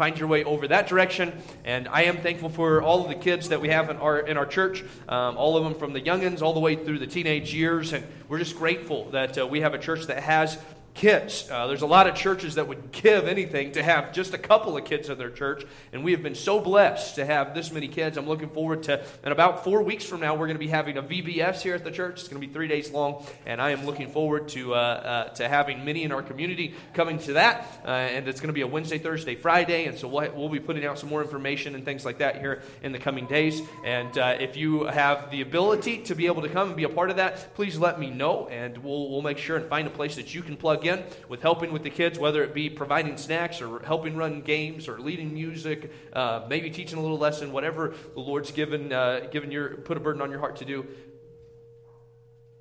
[0.00, 1.30] find your way over that direction.
[1.62, 4.38] And I am thankful for all of the kids that we have in our, in
[4.38, 7.52] our church, um, all of them from the youngins all the way through the teenage
[7.52, 7.92] years.
[7.92, 10.56] And we're just grateful that uh, we have a church that has
[10.94, 11.48] kids.
[11.50, 14.76] Uh, there's a lot of churches that would give anything to have just a couple
[14.76, 17.88] of kids in their church, and we have been so blessed to have this many
[17.88, 18.16] kids.
[18.16, 20.98] I'm looking forward to, in about four weeks from now, we're going to be having
[20.98, 22.20] a VBS here at the church.
[22.20, 25.24] It's going to be three days long, and I am looking forward to, uh, uh,
[25.34, 27.66] to having many in our community coming to that.
[27.84, 30.60] Uh, and it's going to be a Wednesday, Thursday, Friday, and so we'll, we'll be
[30.60, 33.62] putting out some more information and things like that here in the coming days.
[33.84, 36.88] And uh, if you have the ability to be able to come and be a
[36.88, 39.90] part of that, please let me know, and we'll, we'll make sure and find a
[39.90, 43.16] place that you can plug in with helping with the kids, whether it be providing
[43.16, 47.94] snacks or helping run games or leading music, uh, maybe teaching a little lesson, whatever
[48.14, 50.86] the Lord's given, uh, given your, put a burden on your heart to do.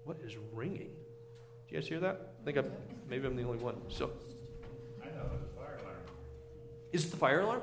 [0.03, 0.89] What is ringing?
[1.67, 2.33] Do you guys hear that?
[2.41, 2.71] I think I'm,
[3.09, 3.75] maybe I'm the only one.
[3.89, 4.11] So,
[5.01, 5.97] I know, it's a fire alarm.
[6.91, 7.61] is it the fire alarm?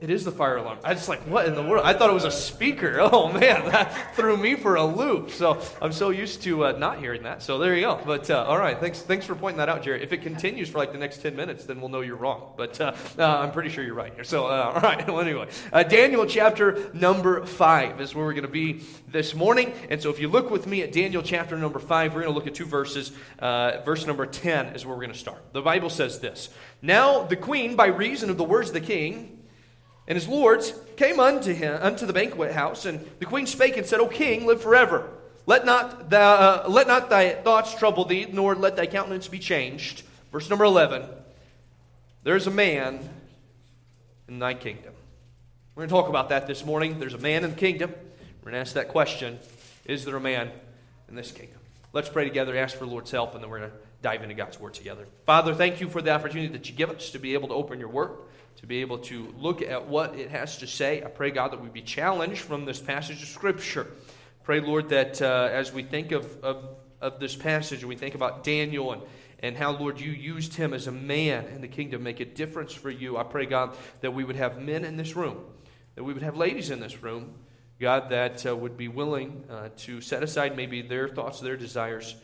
[0.00, 0.78] It is the fire alarm.
[0.84, 1.86] I just like, what in the world?
[1.86, 3.00] I thought it was a speaker.
[3.14, 5.30] Oh man, that threw me for a loop.
[5.30, 7.42] So I'm so used to uh, not hearing that.
[7.42, 8.00] So there you go.
[8.04, 10.02] But uh, all right, thanks, thanks for pointing that out, Jerry.
[10.02, 12.54] If it continues for like the next 10 minutes, then we'll know you're wrong.
[12.56, 14.24] But uh, uh I'm pretty sure you're right here.
[14.24, 15.06] So uh, all right.
[15.06, 19.72] Well, anyway, uh, Daniel chapter number five is where we're going to be this morning.
[19.90, 22.38] And so if you look with me at Daniel chapter number five, we're going to
[22.38, 23.12] look at two verses.
[23.38, 25.44] verse number 10 is where we're going to start.
[25.52, 26.48] The Bible says this:
[26.82, 29.43] Now the queen, by reason of the words of the king
[30.06, 33.86] and his lords came unto him unto the banquet house, and the queen spake and
[33.86, 35.10] said, O king, live forever.
[35.46, 40.02] Let not, uh, let not thy thoughts trouble thee, nor let thy countenance be changed.
[40.32, 41.06] Verse number 11
[42.22, 43.00] There's a man
[44.28, 44.92] in thy kingdom.
[45.74, 46.98] We're going to talk about that this morning.
[46.98, 47.90] There's a man in the kingdom.
[47.90, 49.38] We're going to ask that question
[49.86, 50.50] Is there a man
[51.08, 51.58] in this kingdom?
[51.92, 54.34] Let's pray together, ask for the Lord's help, and then we're going to dive into
[54.34, 55.06] God's word together.
[55.24, 57.78] Father, thank you for the opportunity that you give us to be able to open
[57.78, 58.10] your word
[58.64, 61.02] to be able to look at what it has to say.
[61.02, 63.88] I pray, God, that we be challenged from this passage of Scripture.
[64.42, 68.14] Pray, Lord, that uh, as we think of, of, of this passage and we think
[68.14, 69.02] about Daniel and,
[69.40, 72.72] and how, Lord, you used him as a man in the kingdom, make a difference
[72.72, 73.18] for you.
[73.18, 75.44] I pray, God, that we would have men in this room,
[75.94, 77.34] that we would have ladies in this room,
[77.78, 82.16] God, that uh, would be willing uh, to set aside maybe their thoughts, their desires,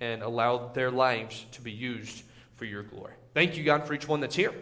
[0.00, 2.22] and allow their lives to be used
[2.54, 3.14] for your glory.
[3.34, 4.54] Thank you, God, for each one that's here.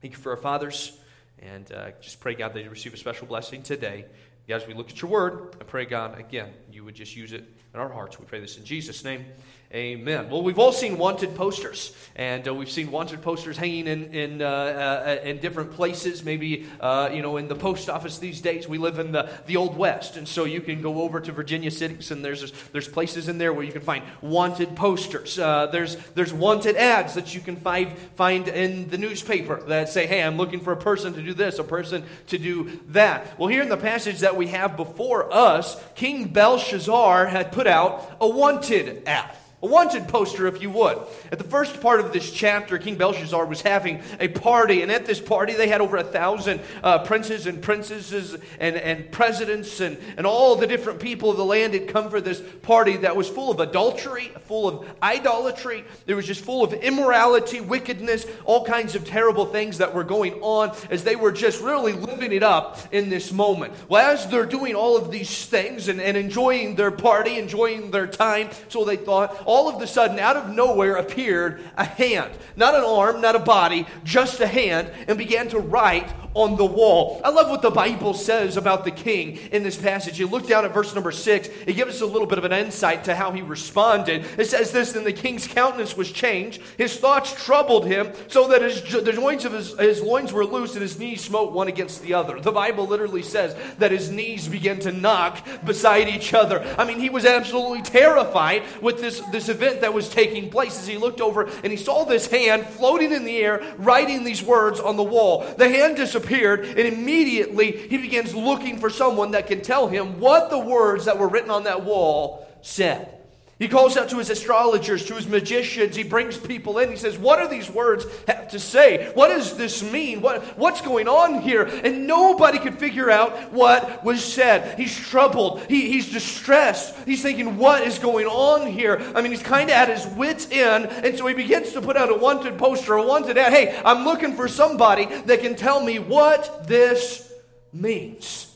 [0.00, 0.98] Thank you for our fathers.
[1.38, 4.06] And uh, just pray, God, that you receive a special blessing today.
[4.48, 7.44] As we look at your word, I pray, God, again, you would just use it
[7.74, 8.18] in our hearts.
[8.18, 9.26] We pray this in Jesus' name.
[9.74, 10.30] Amen.
[10.30, 14.40] Well, we've all seen wanted posters, and uh, we've seen wanted posters hanging in in,
[14.40, 16.24] uh, uh, in different places.
[16.24, 19.56] Maybe uh, you know, in the post office these days, we live in the, the
[19.56, 23.26] old west, and so you can go over to Virginia cities, and there's there's places
[23.26, 25.36] in there where you can find wanted posters.
[25.36, 30.06] Uh, there's there's wanted ads that you can find find in the newspaper that say,
[30.06, 33.48] "Hey, I'm looking for a person to do this, a person to do that." Well,
[33.48, 38.28] here in the passage that we have before us, King Belshazzar had put out a
[38.28, 40.98] wanted ad a wanted poster, if you would.
[41.32, 45.06] At the first part of this chapter, King Belshazzar was having a party, and at
[45.06, 49.96] this party, they had over a thousand uh, princes and princesses and, and presidents and,
[50.18, 53.28] and all the different people of the land had come for this party that was
[53.28, 55.84] full of adultery, full of idolatry.
[56.06, 60.34] It was just full of immorality, wickedness, all kinds of terrible things that were going
[60.42, 63.72] on as they were just really living it up in this moment.
[63.88, 68.06] Well, as they're doing all of these things and, and enjoying their party, enjoying their
[68.06, 72.32] time, so they thought, all of a sudden, out of nowhere, appeared a hand.
[72.56, 76.64] Not an arm, not a body, just a hand, and began to write on the
[76.64, 77.20] wall.
[77.24, 80.18] I love what the Bible says about the king in this passage.
[80.18, 82.52] You look down at verse number six, it gives us a little bit of an
[82.52, 84.26] insight to how he responded.
[84.38, 88.60] It says this Then the king's countenance was changed, his thoughts troubled him, so that
[88.60, 92.02] his, the joints of his, his loins were loose and his knees smote one against
[92.02, 92.38] the other.
[92.38, 96.62] The Bible literally says that his knees began to knock beside each other.
[96.78, 100.86] I mean, he was absolutely terrified with this, this event that was taking place as
[100.86, 104.80] he looked over and he saw this hand floating in the air, writing these words
[104.80, 105.46] on the wall.
[105.56, 106.25] The hand disappeared,
[106.60, 111.18] and immediately he begins looking for someone that can tell him what the words that
[111.18, 113.15] were written on that wall said.
[113.58, 115.96] He calls out to his astrologers, to his magicians.
[115.96, 116.90] He brings people in.
[116.90, 119.10] He says, What do these words have to say?
[119.14, 120.20] What does this mean?
[120.20, 121.62] What, what's going on here?
[121.62, 124.78] And nobody could figure out what was said.
[124.78, 125.62] He's troubled.
[125.68, 126.94] He, he's distressed.
[127.06, 129.00] He's thinking, What is going on here?
[129.14, 130.86] I mean, he's kind of at his wits' end.
[130.86, 133.54] And so he begins to put out a wanted poster, a wanted ad.
[133.54, 137.32] Hey, I'm looking for somebody that can tell me what this
[137.72, 138.54] means.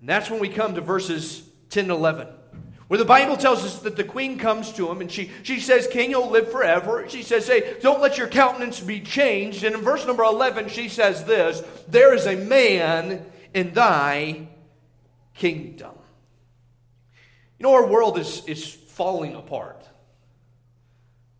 [0.00, 2.28] And that's when we come to verses 10 and 11
[2.90, 5.86] Where the Bible tells us that the queen comes to him and she, she says,
[5.86, 7.08] King, you'll live forever.
[7.08, 9.62] She says, Hey, don't let your countenance be changed.
[9.62, 14.48] And in verse number 11, she says this There is a man in thy
[15.34, 15.92] kingdom.
[17.60, 19.86] You know, our world is, is falling apart.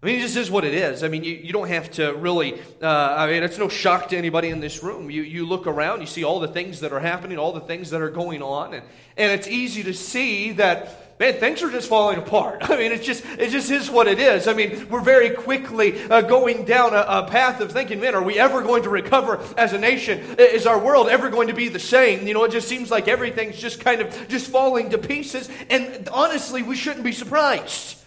[0.03, 1.03] I mean, this is what it is.
[1.05, 4.17] I mean, you, you don't have to really, uh, I mean, it's no shock to
[4.17, 5.11] anybody in this room.
[5.11, 7.91] You, you look around, you see all the things that are happening, all the things
[7.91, 8.82] that are going on, and,
[9.19, 12.58] and it's easy to see that, man, things are just falling apart.
[12.62, 14.49] I mean, it's just, it just is what it is.
[14.49, 18.22] I mean, we're very quickly uh, going down a, a path of thinking, man, are
[18.22, 20.19] we ever going to recover as a nation?
[20.38, 22.26] Is our world ever going to be the same?
[22.26, 26.08] You know, it just seems like everything's just kind of just falling to pieces, and
[26.08, 28.00] honestly, we shouldn't be surprised.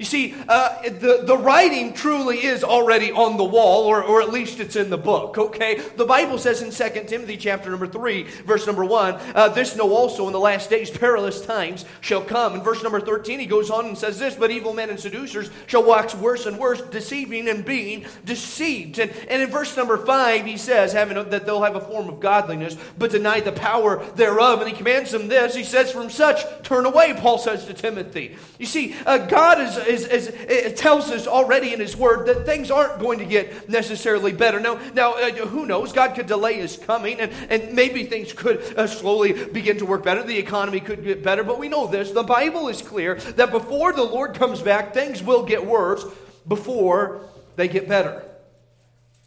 [0.00, 4.30] You see, uh, the, the writing truly is already on the wall, or, or at
[4.30, 5.74] least it's in the book, okay?
[5.74, 9.94] The Bible says in 2 Timothy chapter number 3, verse number 1, uh, this know
[9.94, 12.54] also in the last days perilous times shall come.
[12.54, 15.50] In verse number 13, he goes on and says this, but evil men and seducers
[15.66, 18.98] shall wax worse and worse, deceiving and being deceived.
[18.98, 22.20] And, and in verse number 5, he says having that they'll have a form of
[22.20, 24.62] godliness, but deny the power thereof.
[24.62, 28.38] And he commands them this, he says, from such turn away, Paul says to Timothy.
[28.58, 32.46] You see, uh, God is is, is, it tells us already in His Word that
[32.46, 34.60] things aren't going to get necessarily better.
[34.60, 35.92] Now, now uh, who knows?
[35.92, 40.04] God could delay His coming, and, and maybe things could uh, slowly begin to work
[40.04, 40.22] better.
[40.22, 42.12] The economy could get better, but we know this.
[42.12, 46.04] The Bible is clear that before the Lord comes back, things will get worse
[46.46, 47.22] before
[47.56, 48.24] they get better.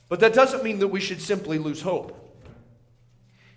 [0.10, 2.20] But that doesn't mean that we should simply lose hope.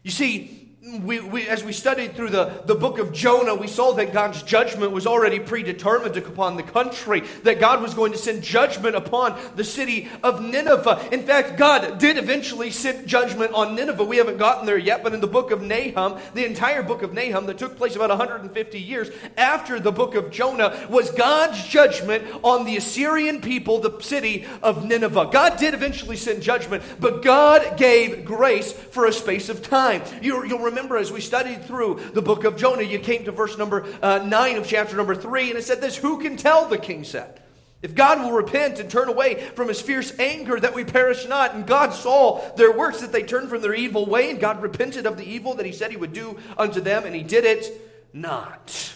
[0.02, 3.92] You see, we, we, as we studied through the, the book of Jonah, we saw
[3.94, 8.42] that God's judgment was already predetermined upon the country, that God was going to send
[8.42, 11.08] judgment upon the city of Nineveh.
[11.10, 14.04] In fact, God did eventually send judgment on Nineveh.
[14.04, 17.12] We haven't gotten there yet, but in the book of Nahum, the entire book of
[17.12, 22.24] Nahum that took place about 150 years after the book of Jonah was God's judgment
[22.44, 25.30] on the Assyrian people, the city of Nineveh.
[25.32, 30.02] God did eventually send judgment, but God gave grace for a space of time.
[30.22, 33.32] You, you'll remember remember as we studied through the book of Jonah, you came to
[33.32, 36.68] verse number uh, 9 of chapter number 3, and it said this Who can tell,
[36.68, 37.40] the king said?
[37.80, 41.54] If God will repent and turn away from his fierce anger that we perish not,
[41.54, 45.06] and God saw their works that they turned from their evil way, and God repented
[45.06, 47.72] of the evil that he said he would do unto them, and he did it
[48.12, 48.94] not.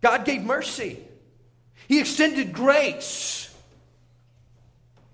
[0.00, 0.98] God gave mercy,
[1.86, 3.46] he extended grace.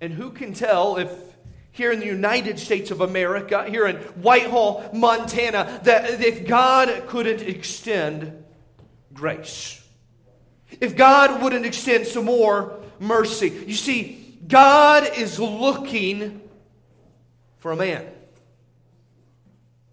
[0.00, 1.10] And who can tell if
[1.76, 7.42] here in the United States of America, here in Whitehall, Montana, that if God couldn't
[7.42, 8.44] extend
[9.12, 9.82] grace,
[10.80, 13.48] if God wouldn't extend some more mercy.
[13.66, 16.40] You see, God is looking
[17.58, 18.06] for a man,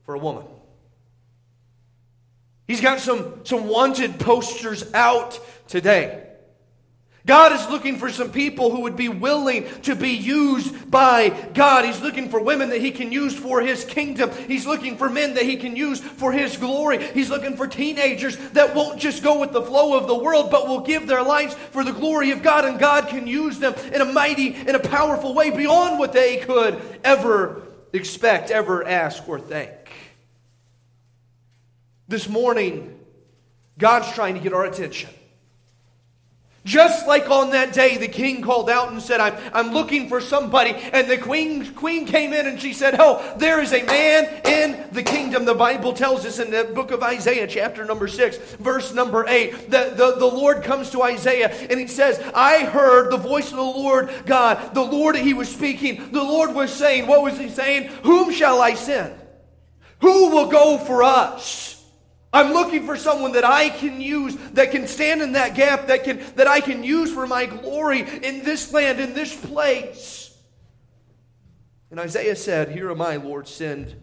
[0.06, 0.46] for a woman.
[2.68, 6.28] He's got some, some wanted posters out today.
[7.26, 11.86] God is looking for some people who would be willing to be used by God.
[11.86, 14.30] He's looking for women that He can use for His kingdom.
[14.48, 17.02] He's looking for men that He can use for His glory.
[17.02, 20.68] He's looking for teenagers that won't just go with the flow of the world, but
[20.68, 22.66] will give their lives for the glory of God.
[22.66, 26.38] And God can use them in a mighty, in a powerful way beyond what they
[26.38, 27.62] could ever
[27.94, 29.72] expect, ever ask, or think.
[32.10, 33.00] This morning,
[33.78, 35.10] God's trying to get our attention.
[36.66, 40.22] Just like on that day, the king called out and said, I'm, I'm looking for
[40.22, 40.72] somebody.
[40.72, 44.88] And the queen, queen came in and she said, Oh, there is a man in
[44.94, 45.44] the kingdom.
[45.44, 49.72] The Bible tells us in the book of Isaiah, chapter number 6, verse number 8,
[49.72, 53.58] that the, the Lord comes to Isaiah and he says, I heard the voice of
[53.58, 54.74] the Lord God.
[54.74, 56.14] The Lord, he was speaking.
[56.14, 57.88] The Lord was saying, What was he saying?
[58.04, 59.14] Whom shall I send?
[60.00, 61.73] Who will go for us?
[62.34, 66.04] I'm looking for someone that I can use, that can stand in that gap, that,
[66.04, 70.36] can, that I can use for my glory in this land, in this place.
[71.92, 73.96] And Isaiah said, Here am I, Lord, send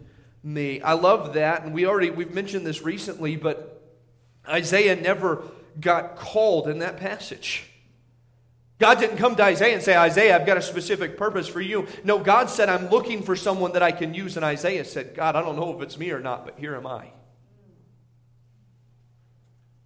[0.43, 0.81] me.
[0.81, 1.63] I love that.
[1.63, 3.83] And we already, we've mentioned this recently, but
[4.47, 5.43] Isaiah never
[5.77, 7.65] got called in that passage.
[8.79, 11.85] God didn't come to Isaiah and say, Isaiah, I've got a specific purpose for you.
[12.03, 14.37] No, God said, I'm looking for someone that I can use.
[14.37, 16.87] And Isaiah said, God, I don't know if it's me or not, but here am
[16.87, 17.11] I.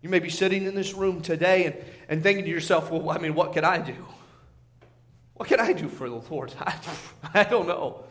[0.05, 1.75] You may be sitting in this room today and,
[2.07, 3.95] and thinking to yourself, well, I mean, what can I do?
[5.33, 6.53] What can I do for the Lord?
[6.59, 6.75] I,
[7.33, 8.03] I don't know.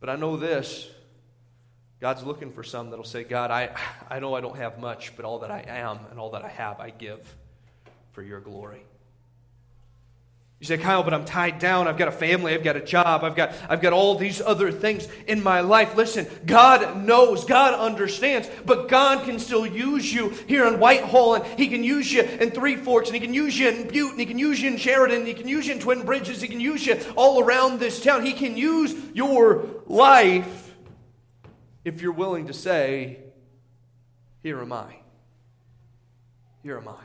[0.00, 0.90] But I know this
[2.00, 3.76] God's looking for some that'll say, God, I,
[4.10, 6.48] I know I don't have much, but all that I am and all that I
[6.48, 7.20] have, I give
[8.10, 8.82] for your glory.
[10.62, 11.88] You say, Kyle, but I'm tied down.
[11.88, 12.54] I've got a family.
[12.54, 13.24] I've got a job.
[13.24, 15.96] I've got, I've got all these other things in my life.
[15.96, 17.44] Listen, God knows.
[17.44, 18.48] God understands.
[18.64, 21.34] But God can still use you here in Whitehall.
[21.34, 23.08] And He can use you in Three Forks.
[23.08, 24.12] And He can use you in Butte.
[24.12, 25.18] And He can use you in Sheridan.
[25.18, 26.40] And He can use you in Twin Bridges.
[26.40, 28.24] He can use you all around this town.
[28.24, 30.76] He can use your life
[31.84, 33.18] if you're willing to say,
[34.44, 34.94] Here am I.
[36.62, 37.02] Here am I.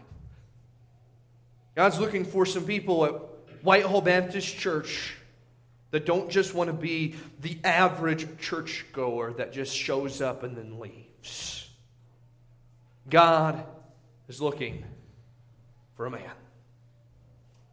[1.74, 3.14] God's looking for some people at
[3.64, 5.16] Whitehall Baptist Church
[5.92, 10.80] that don't just want to be the average churchgoer that just shows up and then
[10.80, 11.70] leaves.
[13.10, 13.64] God
[14.28, 14.84] is looking
[15.96, 16.32] for a man.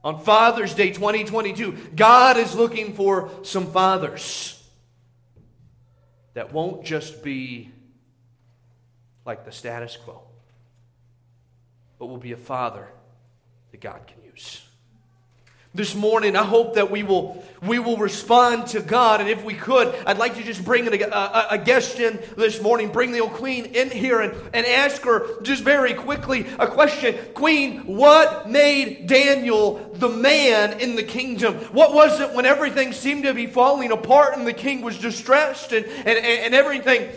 [0.05, 4.63] On Father's Day 2022, God is looking for some fathers
[6.35, 7.71] that won't just be
[9.25, 10.23] like the status quo,
[11.99, 12.87] but will be a father
[13.71, 14.63] that God can use
[15.75, 19.21] this morning, I hope that we will, we will respond to God.
[19.21, 22.63] And if we could, I'd like to just bring a, a, a, guest in this
[22.63, 26.69] morning, bring the old queen in here and, and ask her just very quickly a
[26.69, 27.17] question.
[27.35, 31.55] Queen, what made Daniel the man in the kingdom?
[31.73, 35.73] What was it when everything seemed to be falling apart and the king was distressed
[35.73, 37.11] and, and, and everything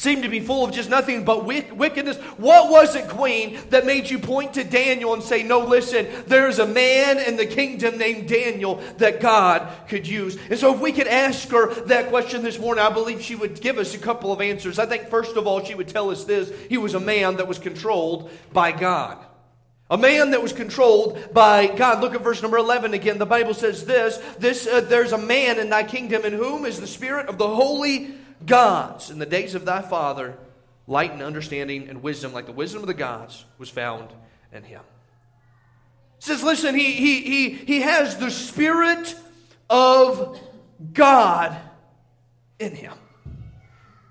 [0.00, 2.16] seemed to be full of just nothing but wickedness.
[2.38, 6.58] What was it, Queen, that made you point to Daniel and say, No, listen, there's
[6.58, 10.38] a man in the kingdom named Daniel that God could use?
[10.48, 13.60] And so, if we could ask her that question this morning, I believe she would
[13.60, 14.78] give us a couple of answers.
[14.78, 17.46] I think, first of all, she would tell us this he was a man that
[17.46, 19.18] was controlled by God.
[19.90, 22.00] A man that was controlled by God.
[22.00, 23.18] Look at verse number 11 again.
[23.18, 26.80] The Bible says this, this uh, There's a man in thy kingdom in whom is
[26.80, 28.14] the spirit of the holy
[28.46, 30.36] gods in the days of thy father,
[30.86, 34.08] light and understanding and wisdom, like the wisdom of the gods, was found
[34.52, 34.82] in him.
[36.18, 39.14] Says, listen, he, he, he, he has the Spirit
[39.70, 40.38] of
[40.92, 41.56] God
[42.58, 42.92] in him.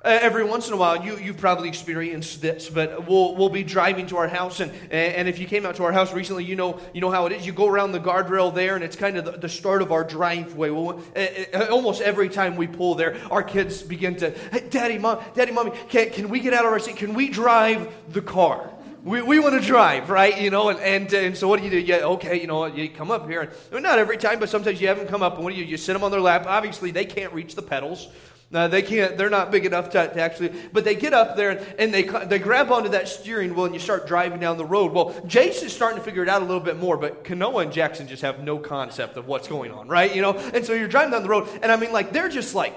[0.02, 3.64] Uh, every once in a while, you, you've probably experienced this, but we'll, we'll be
[3.64, 6.56] driving to our house, and, and if you came out to our house recently, you
[6.56, 7.46] know, you know how it is.
[7.46, 10.06] You go around the guardrail there, and it's kind of the, the start of our
[10.06, 10.70] driveway.
[10.70, 11.20] Well, uh,
[11.54, 15.52] uh, almost every time we pull there, our kids begin to, hey, Daddy, Mom, Daddy,
[15.52, 16.96] Mommy, can, can we get out of our seat?
[16.96, 18.72] Can we drive the car?
[19.04, 20.40] we, we want to drive, right?
[20.42, 21.80] You know, and, and, and so what do you do?
[21.80, 23.52] Yeah, okay, you know, you come up here.
[23.72, 25.66] And, not every time, but sometimes you have them come up, and what do you
[25.66, 26.46] You sit them on their lap.
[26.48, 28.08] Obviously, they can't reach the pedals.
[28.52, 29.16] No, they can't.
[29.16, 30.52] They're not big enough to, to, actually.
[30.74, 33.76] But they get up there and, and they they grab onto that steering wheel and
[33.76, 34.92] you start driving down the road.
[34.92, 37.72] Well, Jace is starting to figure it out a little bit more, but Kanoa and
[37.72, 40.16] Jackson just have no concept of what's going on, right?
[40.16, 40.34] You know.
[40.34, 42.74] And so you're driving down the road, and I mean, like they're just like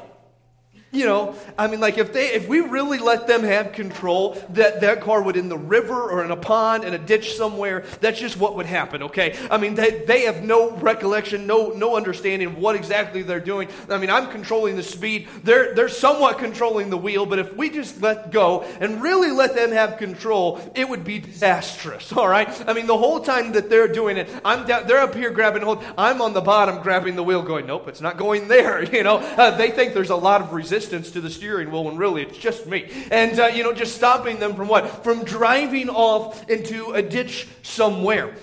[0.93, 4.83] you know, I mean, like if they, if we really let them have control, that
[4.83, 7.85] that car would in the river or in a pond in a ditch somewhere.
[8.03, 9.03] That's just what would happen.
[9.05, 13.41] Okay, I mean, they, they have no recollection, no no understanding of what exactly they're
[13.41, 13.69] doing.
[13.89, 15.29] I mean, I'm controlling the speed.
[15.43, 19.55] They're they're somewhat controlling the wheel, but if we just let go and really let
[19.55, 22.13] them have control, it would be disastrous.
[22.13, 22.49] All right.
[22.69, 25.63] I mean, the whole time that they're doing it, I'm down, they're up here grabbing
[25.63, 25.83] hold.
[25.97, 28.83] I'm on the bottom grabbing the wheel, going, nope, it's not going there.
[28.93, 31.85] You know, uh, they think there's a lot of resistance resistance to the steering wheel
[31.85, 32.91] when really it's just me.
[33.11, 35.05] And, uh, you know, just stopping them from what?
[35.05, 38.35] From driving off into a ditch somewhere.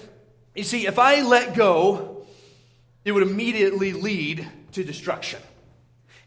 [0.55, 2.25] You see, if I let go,
[3.03, 5.41] it would immediately lead to destruction.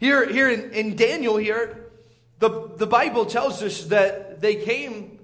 [0.01, 1.91] Here, here in, in Daniel, here,
[2.39, 5.19] the, the Bible tells us that they came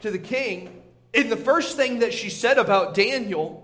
[0.00, 3.63] to the king, and the first thing that she said about Daniel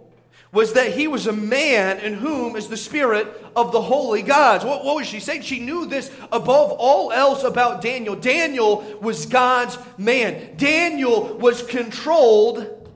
[0.52, 4.64] was that he was a man in whom is the spirit of the holy gods.
[4.64, 5.42] What, what, was she saying?
[5.42, 8.16] She knew this above all else about Daniel.
[8.16, 10.56] Daniel was God's man.
[10.56, 12.88] Daniel was controlled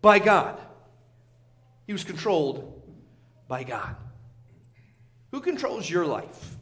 [0.00, 0.58] by God.
[1.86, 2.82] He was controlled
[3.46, 3.94] by God.
[5.32, 6.56] Who controls your life?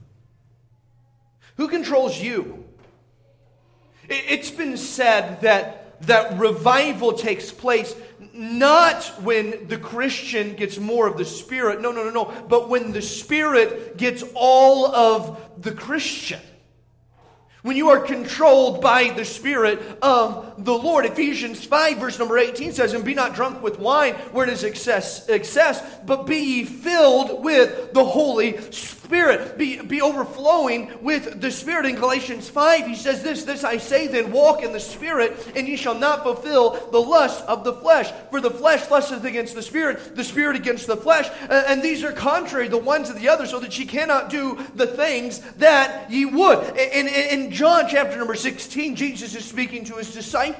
[1.58, 2.64] Who controls you?
[4.08, 7.94] It, it's been said that that revival takes place
[8.32, 11.80] not when the Christian gets more of the Spirit.
[11.80, 12.46] No, no, no, no.
[12.48, 16.40] But when the Spirit gets all of the Christian.
[17.62, 21.06] When you are controlled by the Spirit of the Lord.
[21.06, 24.64] Ephesians 5, verse number 18 says, And be not drunk with wine, where it is
[24.64, 31.50] excess, excess but be ye filled with the Holy Spirit be, be overflowing with the
[31.50, 31.84] Spirit.
[31.84, 35.68] In Galatians 5, he says this This I say then, walk in the Spirit, and
[35.68, 38.10] ye shall not fulfill the lust of the flesh.
[38.30, 41.28] For the flesh lusteth against the Spirit, the Spirit against the flesh.
[41.50, 44.86] And these are contrary the one to the other, so that ye cannot do the
[44.86, 46.60] things that ye would.
[46.76, 50.51] In, in, in John chapter number 16, Jesus is speaking to his disciples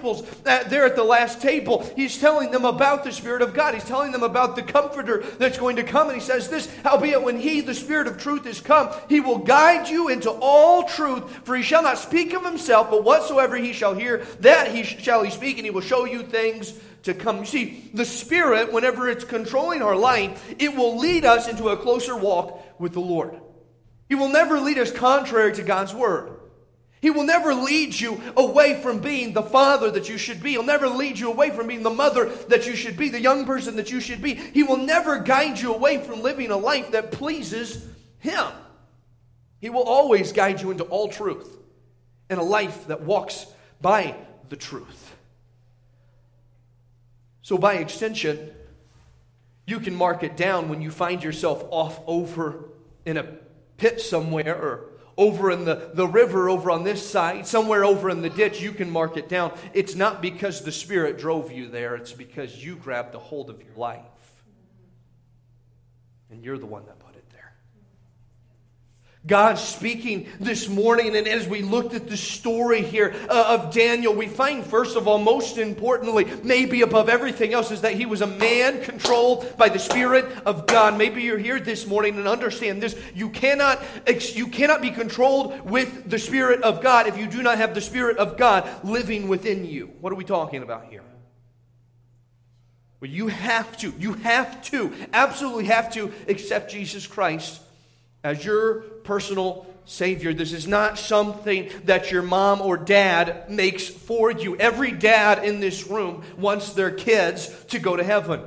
[0.46, 1.88] uh, there at the last table.
[1.96, 3.75] He's telling them about the Spirit of God.
[3.75, 6.08] He's telling them about the Comforter that's going to come.
[6.08, 9.38] And he says this, Howbeit when he, the Spirit of truth, is come, he will
[9.38, 13.72] guide you into all truth, for he shall not speak of himself, but whatsoever he
[13.72, 16.72] shall hear, that he shall he speak, and he will show you things
[17.04, 17.38] to come.
[17.38, 21.76] You see, the Spirit, whenever it's controlling our life, it will lead us into a
[21.76, 23.38] closer walk with the Lord.
[24.08, 26.41] He will never lead us contrary to God's Word.
[27.02, 30.52] He will never lead you away from being the father that you should be.
[30.52, 33.44] He'll never lead you away from being the mother that you should be, the young
[33.44, 34.35] person that you should be.
[34.35, 37.85] He will never guide you away from living a life that pleases
[38.21, 38.47] Him.
[39.61, 41.59] He will always guide you into all truth
[42.30, 43.47] and a life that walks
[43.80, 44.14] by
[44.49, 45.16] the truth.
[47.42, 48.52] So, by extension,
[49.66, 52.68] you can mark it down when you find yourself off over
[53.04, 53.25] in a
[53.76, 58.23] pit somewhere or over in the, the river over on this side, somewhere over in
[58.23, 59.52] the ditch, you can mark it down.
[59.75, 63.62] It's not because the Spirit drove you there, it's because you grabbed a hold of
[63.62, 64.00] your life.
[66.31, 66.99] And you're the one that
[69.25, 74.12] God speaking this morning, and as we looked at the story here uh, of Daniel,
[74.12, 78.21] we find, first of all, most importantly, maybe above everything else, is that he was
[78.21, 80.99] a man controlled by the Spirit of God.
[80.99, 82.97] Maybe you're here this morning and understand this.
[83.14, 83.81] You cannot,
[84.35, 87.81] you cannot be controlled with the Spirit of God if you do not have the
[87.81, 89.93] Spirit of God living within you.
[90.00, 91.05] What are we talking about here?
[93.00, 97.61] Well, you have to, you have to, absolutely have to accept Jesus Christ
[98.25, 100.33] as your personal Savior.
[100.33, 104.57] This is not something that your mom or dad makes for you.
[104.57, 108.43] Every dad in this room wants their kids to go to heaven.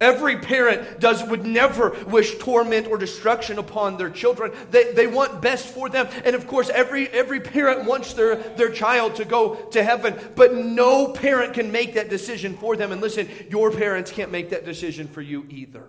[0.00, 4.50] Every parent does would never wish torment or destruction upon their children.
[4.72, 6.08] They, they want best for them.
[6.24, 10.18] And of course, every, every parent wants their, their child to go to heaven.
[10.34, 12.90] But no parent can make that decision for them.
[12.90, 15.88] And listen, your parents can't make that decision for you either.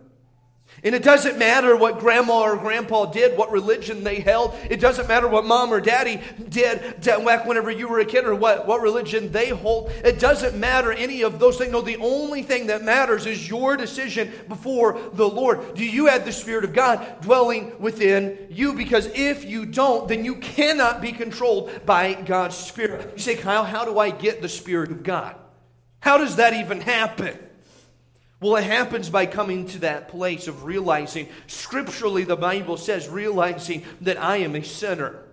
[0.83, 4.55] And it doesn't matter what grandma or grandpa did, what religion they held.
[4.69, 7.01] It doesn't matter what mom or daddy did
[7.43, 9.91] back whenever you were a kid or what, what religion they hold.
[10.03, 11.71] It doesn't matter any of those things.
[11.71, 15.75] No, the only thing that matters is your decision before the Lord.
[15.75, 18.73] Do you have the Spirit of God dwelling within you?
[18.73, 23.13] Because if you don't, then you cannot be controlled by God's Spirit.
[23.15, 25.35] You say, Kyle, how do I get the Spirit of God?
[25.99, 27.37] How does that even happen?
[28.43, 33.85] Well, it happens by coming to that place of realizing, scripturally, the Bible says, realizing
[34.01, 35.23] that I am a sinner,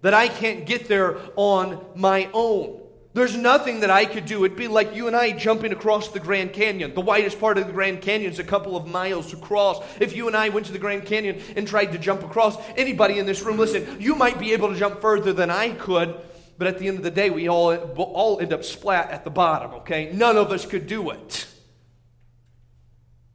[0.00, 2.80] that I can't get there on my own.
[3.12, 4.42] There's nothing that I could do.
[4.46, 6.94] It'd be like you and I jumping across the Grand Canyon.
[6.94, 9.84] The widest part of the Grand Canyon is a couple of miles across.
[10.00, 13.18] If you and I went to the Grand Canyon and tried to jump across, anybody
[13.18, 16.18] in this room, listen, you might be able to jump further than I could,
[16.56, 19.30] but at the end of the day, we all, all end up splat at the
[19.30, 20.10] bottom, okay?
[20.10, 21.48] None of us could do it.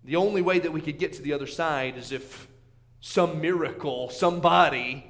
[0.03, 2.47] The only way that we could get to the other side is if
[3.01, 5.05] some miracle, somebody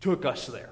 [0.00, 0.70] took us there.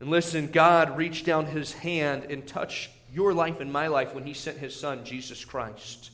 [0.00, 4.24] And listen, God reached down his hand and touched your life and my life when
[4.24, 6.10] he sent his son, Jesus Christ.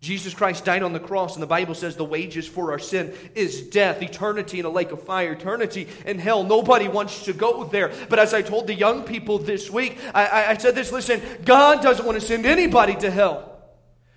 [0.00, 3.14] Jesus Christ died on the cross, and the Bible says the wages for our sin
[3.34, 6.44] is death, eternity in a lake of fire, eternity in hell.
[6.44, 7.90] Nobody wants to go there.
[8.10, 11.82] But as I told the young people this week, I, I said this listen, God
[11.82, 13.53] doesn't want to send anybody to hell.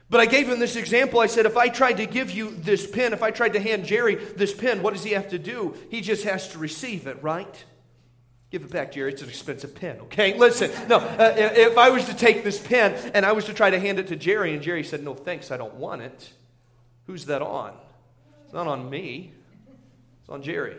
[0.10, 1.20] But I gave him this example.
[1.20, 3.86] I said, if I tried to give you this pen, if I tried to hand
[3.86, 5.76] Jerry this pen, what does he have to do?
[5.90, 7.66] He just has to receive it, right?
[8.50, 9.12] Give it back, Jerry.
[9.12, 10.38] It's an expensive pen, okay?
[10.38, 13.70] Listen, no, uh, if I was to take this pen and I was to try
[13.70, 16.32] to hand it to Jerry, and Jerry said, no, thanks, I don't want it,
[17.06, 17.74] who's that on?
[18.46, 19.34] It's not on me,
[20.22, 20.78] it's on Jerry.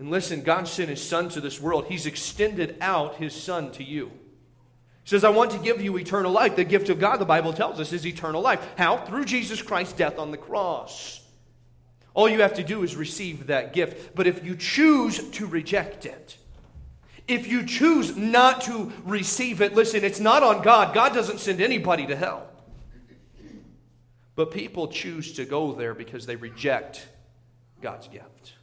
[0.00, 3.84] And listen, God sent his son to this world, he's extended out his son to
[3.84, 4.10] you
[5.04, 6.56] says, I want to give you eternal life.
[6.56, 8.64] The gift of God, the Bible tells us, is eternal life.
[8.76, 8.98] How?
[8.98, 11.22] Through Jesus Christ's death on the cross.
[12.14, 14.14] All you have to do is receive that gift.
[14.14, 16.36] But if you choose to reject it,
[17.28, 20.94] if you choose not to receive it, listen, it's not on God.
[20.94, 22.48] God doesn't send anybody to hell.
[24.34, 27.06] But people choose to go there because they reject
[27.80, 28.54] God's gift.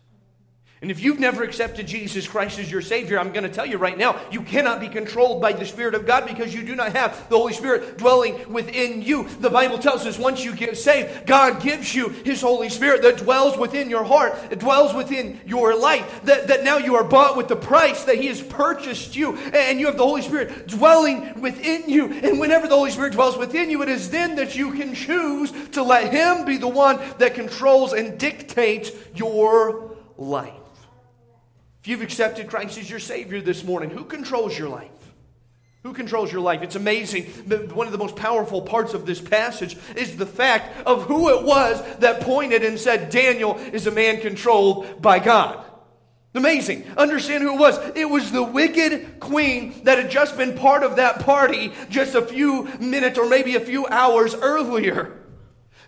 [0.79, 3.79] And if you've never accepted Jesus Christ as your Savior, I'm going to tell you
[3.79, 6.95] right now, you cannot be controlled by the Spirit of God because you do not
[6.95, 9.27] have the Holy Spirit dwelling within you.
[9.27, 13.17] The Bible tells us once you get saved, God gives you His Holy Spirit that
[13.17, 16.21] dwells within your heart, it dwells within your life.
[16.25, 19.79] That, that now you are bought with the price, that He has purchased you, and
[19.79, 22.05] you have the Holy Spirit dwelling within you.
[22.05, 25.51] And whenever the Holy Spirit dwells within you, it is then that you can choose
[25.71, 30.53] to let Him be the one that controls and dictates your life.
[31.87, 34.91] You've accepted Christ as your Savior this morning, who controls your life?
[35.83, 36.61] Who controls your life?
[36.61, 37.23] It's amazing.
[37.73, 41.45] One of the most powerful parts of this passage is the fact of who it
[41.45, 45.63] was that pointed and said, Daniel is a man controlled by God.
[46.35, 46.85] Amazing.
[46.97, 47.79] Understand who it was.
[47.95, 52.21] It was the wicked queen that had just been part of that party just a
[52.21, 55.17] few minutes or maybe a few hours earlier.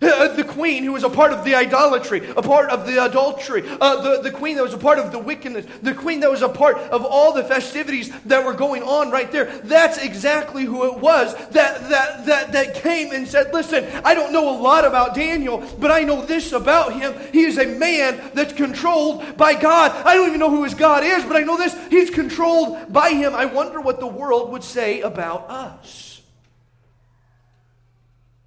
[0.02, 3.62] Uh, the queen who was a part of the idolatry, a part of the adultery,
[3.80, 6.40] uh, the, the queen that was a part of the wickedness, the queen that was
[6.40, 9.58] a part of all the festivities that were going on right there.
[9.64, 14.32] That's exactly who it was that, that, that, that came and said, Listen, I don't
[14.32, 17.14] know a lot about Daniel, but I know this about him.
[17.32, 19.92] He is a man that's controlled by God.
[20.06, 21.76] I don't even know who his God is, but I know this.
[21.90, 23.34] He's controlled by him.
[23.34, 26.09] I wonder what the world would say about us.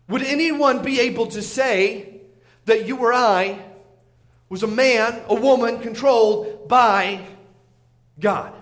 [0.08, 2.22] Would anyone be able to say
[2.66, 3.60] that you or I
[4.50, 7.26] was a man, a woman controlled by
[8.20, 8.54] God?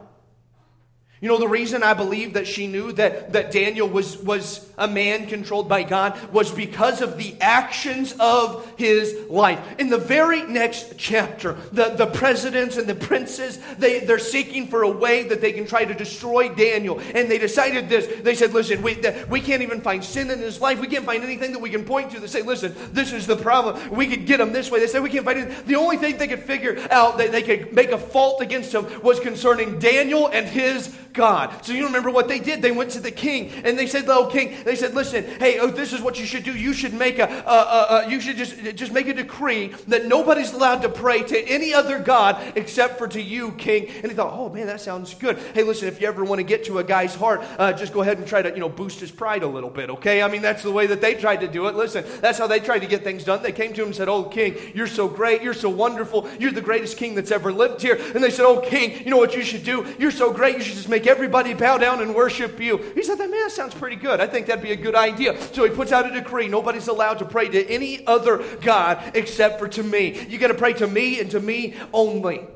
[1.22, 4.88] You know, the reason I believe that she knew that, that Daniel was, was a
[4.88, 9.60] man controlled by God was because of the actions of his life.
[9.78, 14.82] In the very next chapter, the, the presidents and the princes, they, they're seeking for
[14.82, 17.00] a way that they can try to destroy Daniel.
[17.14, 18.24] And they decided this.
[18.24, 20.80] They said, listen, we, we can't even find sin in his life.
[20.80, 23.38] We can't find anything that we can point to They say, listen, this is the
[23.38, 23.92] problem.
[23.92, 24.80] We could get him this way.
[24.80, 25.68] They said, we can't find it.
[25.68, 28.88] The only thing they could figure out that they could make a fault against him
[29.04, 31.66] was concerning Daniel and his God.
[31.66, 32.62] So you remember what they did?
[32.62, 35.68] They went to the king and they said, "Oh king," they said, "Listen, hey, oh,
[35.68, 36.54] this is what you should do.
[36.54, 40.82] You should make a, uh, you should just just make a decree that nobody's allowed
[40.82, 44.50] to pray to any other god except for to you, king." And he thought, "Oh
[44.50, 45.38] man, that sounds good.
[45.54, 48.02] Hey, listen, if you ever want to get to a guy's heart, uh, just go
[48.02, 50.22] ahead and try to you know boost his pride a little bit, okay?
[50.22, 51.76] I mean, that's the way that they tried to do it.
[51.76, 53.44] Listen, that's how they tried to get things done.
[53.44, 55.42] They came to him and said, "Oh king, you're so great.
[55.42, 56.28] You're so wonderful.
[56.40, 59.18] You're the greatest king that's ever lived here." And they said, "Oh king, you know
[59.18, 59.86] what you should do?
[60.00, 60.58] You're so great.
[60.58, 62.78] You should just make everybody bow down and worship you.
[62.96, 64.20] He said, that man, sounds pretty good.
[64.20, 65.40] I think that'd be a good idea.
[65.54, 69.60] So he puts out a decree nobody's allowed to pray to any other God except
[69.60, 70.26] for to me.
[70.28, 72.48] You got to pray to me and to me only.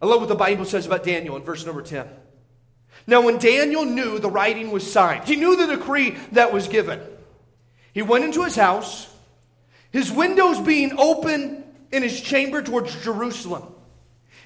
[0.00, 2.08] I love what the Bible says about Daniel in verse number 10.
[3.06, 7.00] Now, when Daniel knew the writing was signed, he knew the decree that was given.
[7.92, 9.12] He went into his house,
[9.90, 13.71] his windows being open in his chamber towards Jerusalem.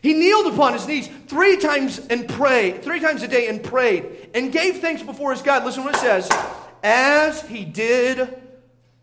[0.02, 4.30] He kneeled upon his knees three times and prayed, three times a day and prayed,
[4.34, 5.64] and gave thanks before his God.
[5.64, 6.28] Listen what it says,
[6.82, 8.36] as he did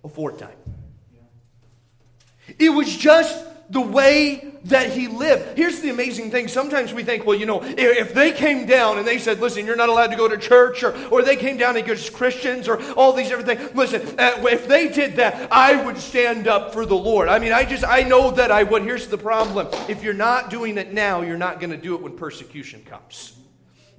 [0.04, 0.56] aforetime.
[2.60, 5.58] It was just the way that he lived.
[5.58, 6.48] Here's the amazing thing.
[6.48, 9.76] Sometimes we think, well, you know, if they came down and they said, listen, you're
[9.76, 13.12] not allowed to go to church, or, or they came down against Christians, or all
[13.12, 13.76] these different things.
[13.76, 17.28] Listen, uh, if they did that, I would stand up for the Lord.
[17.28, 18.84] I mean, I just, I know that I would.
[18.84, 19.68] Here's the problem.
[19.90, 23.34] If you're not doing it now, you're not going to do it when persecution comes.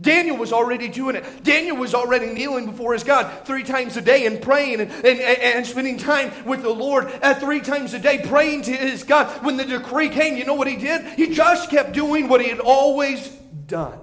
[0.01, 1.45] Daniel was already doing it.
[1.45, 5.21] Daniel was already kneeling before his God three times a day and praying and, and,
[5.21, 9.45] and spending time with the Lord at three times a day, praying to his God.
[9.45, 11.07] When the decree came, you know what he did?
[11.15, 13.29] He just kept doing what he had always
[13.67, 13.99] done.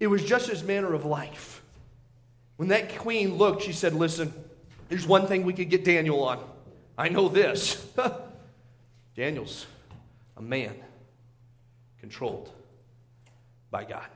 [0.00, 1.62] It was just his manner of life.
[2.56, 4.32] When that queen looked, she said, Listen,
[4.88, 6.44] there's one thing we could get Daniel on.
[6.98, 7.86] I know this.
[9.16, 9.66] Daniel's
[10.36, 10.74] a man
[12.00, 12.50] controlled
[13.70, 14.06] by God.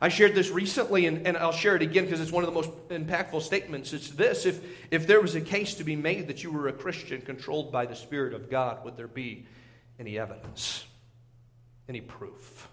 [0.00, 2.54] I shared this recently, and, and I'll share it again because it's one of the
[2.54, 3.92] most impactful statements.
[3.92, 6.72] It's this if, if there was a case to be made that you were a
[6.72, 9.46] Christian controlled by the Spirit of God, would there be
[9.98, 10.84] any evidence,
[11.88, 12.68] any proof?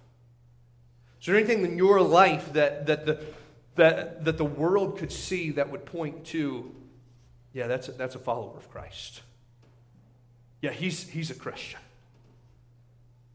[1.19, 3.25] Is there anything in your life that, that, the,
[3.75, 6.71] that, that the world could see that would point to,
[7.53, 9.23] yeah, that's a, that's a follower of Christ?
[10.61, 11.79] Yeah, he's, he's a Christian.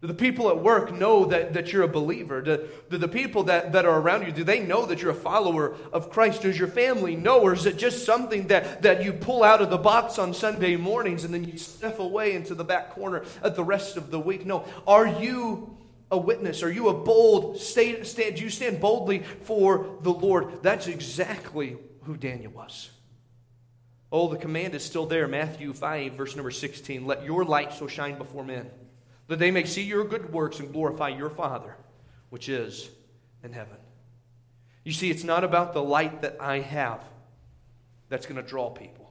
[0.01, 2.41] Do the people at work know that, that you're a believer?
[2.41, 5.15] Do, do the people that, that are around you, do they know that you're a
[5.15, 6.41] follower of Christ?
[6.41, 7.41] Does your family know?
[7.41, 10.77] Or is it just something that, that you pull out of the box on Sunday
[10.77, 14.19] mornings and then you step away into the back corner at the rest of the
[14.19, 14.47] week?
[14.47, 14.65] No.
[14.87, 15.77] Are you
[16.11, 16.63] a witness?
[16.63, 20.63] Are you a bold, stand, stand, do you stand boldly for the Lord?
[20.63, 22.89] That's exactly who Daniel was.
[24.11, 25.29] Oh, the command is still there.
[25.29, 27.07] Matthew 5, verse number 16.
[27.07, 28.71] Let your light so shine before men
[29.31, 31.77] that they may see your good works and glorify your Father,
[32.31, 32.91] which is
[33.45, 33.77] in heaven.
[34.83, 37.01] You see, it's not about the light that I have
[38.09, 39.09] that's going to draw people,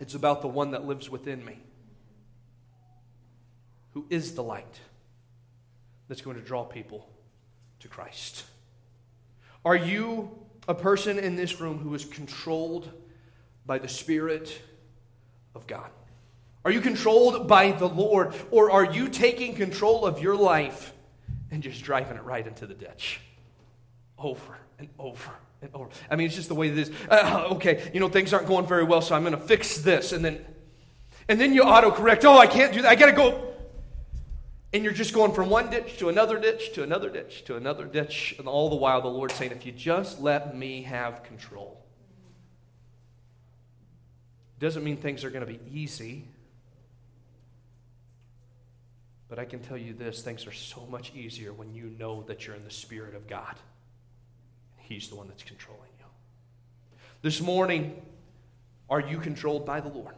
[0.00, 1.60] it's about the one that lives within me,
[3.92, 4.80] who is the light
[6.08, 7.08] that's going to draw people
[7.78, 8.46] to Christ.
[9.64, 12.90] Are you a person in this room who is controlled
[13.64, 14.60] by the Spirit
[15.54, 15.88] of God?
[16.64, 18.34] Are you controlled by the Lord?
[18.50, 20.92] Or are you taking control of your life
[21.50, 23.20] and just driving it right into the ditch?
[24.18, 25.30] Over and over
[25.62, 25.90] and over.
[26.10, 26.90] I mean, it's just the way it is.
[27.08, 30.12] Uh, okay, you know, things aren't going very well, so I'm going to fix this.
[30.12, 30.44] And then,
[31.28, 32.24] and then you autocorrect.
[32.24, 32.90] Oh, I can't do that.
[32.90, 33.44] I got to go.
[34.72, 37.86] And you're just going from one ditch to another ditch to another ditch to another
[37.86, 38.34] ditch.
[38.38, 41.82] And all the while, the Lord's saying, if you just let me have control.
[44.58, 46.24] Doesn't mean things are going to be easy.
[49.28, 52.46] But I can tell you this things are so much easier when you know that
[52.46, 53.54] you're in the Spirit of God.
[54.78, 56.06] And He's the one that's controlling you.
[57.20, 58.00] This morning,
[58.88, 60.14] are you controlled by the Lord?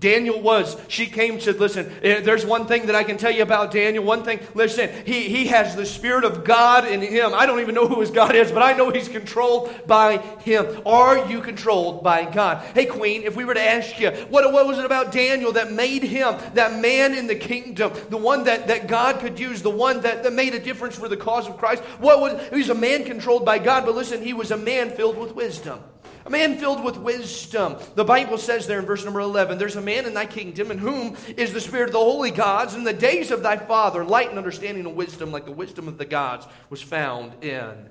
[0.00, 0.76] Daniel was.
[0.88, 3.70] She came and said, Listen, eh, there's one thing that I can tell you about
[3.70, 4.02] Daniel.
[4.02, 7.32] One thing, listen, he, he has the Spirit of God in him.
[7.34, 10.80] I don't even know who his God is, but I know he's controlled by him.
[10.86, 12.64] Are you controlled by God?
[12.74, 15.70] Hey, Queen, if we were to ask you, what, what was it about Daniel that
[15.70, 19.68] made him that man in the kingdom, the one that, that God could use, the
[19.68, 21.82] one that, that made a difference for the cause of Christ?
[21.98, 24.90] What was, he was a man controlled by God, but listen, he was a man
[24.90, 25.80] filled with wisdom.
[26.26, 27.76] A man filled with wisdom.
[27.94, 30.78] The Bible says there in verse number 11 there's a man in thy kingdom in
[30.78, 32.74] whom is the spirit of the holy gods.
[32.74, 35.98] In the days of thy father, light and understanding and wisdom, like the wisdom of
[35.98, 37.88] the gods, was found in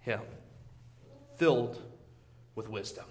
[0.00, 0.20] him.
[1.36, 1.80] Filled
[2.54, 3.04] with wisdom.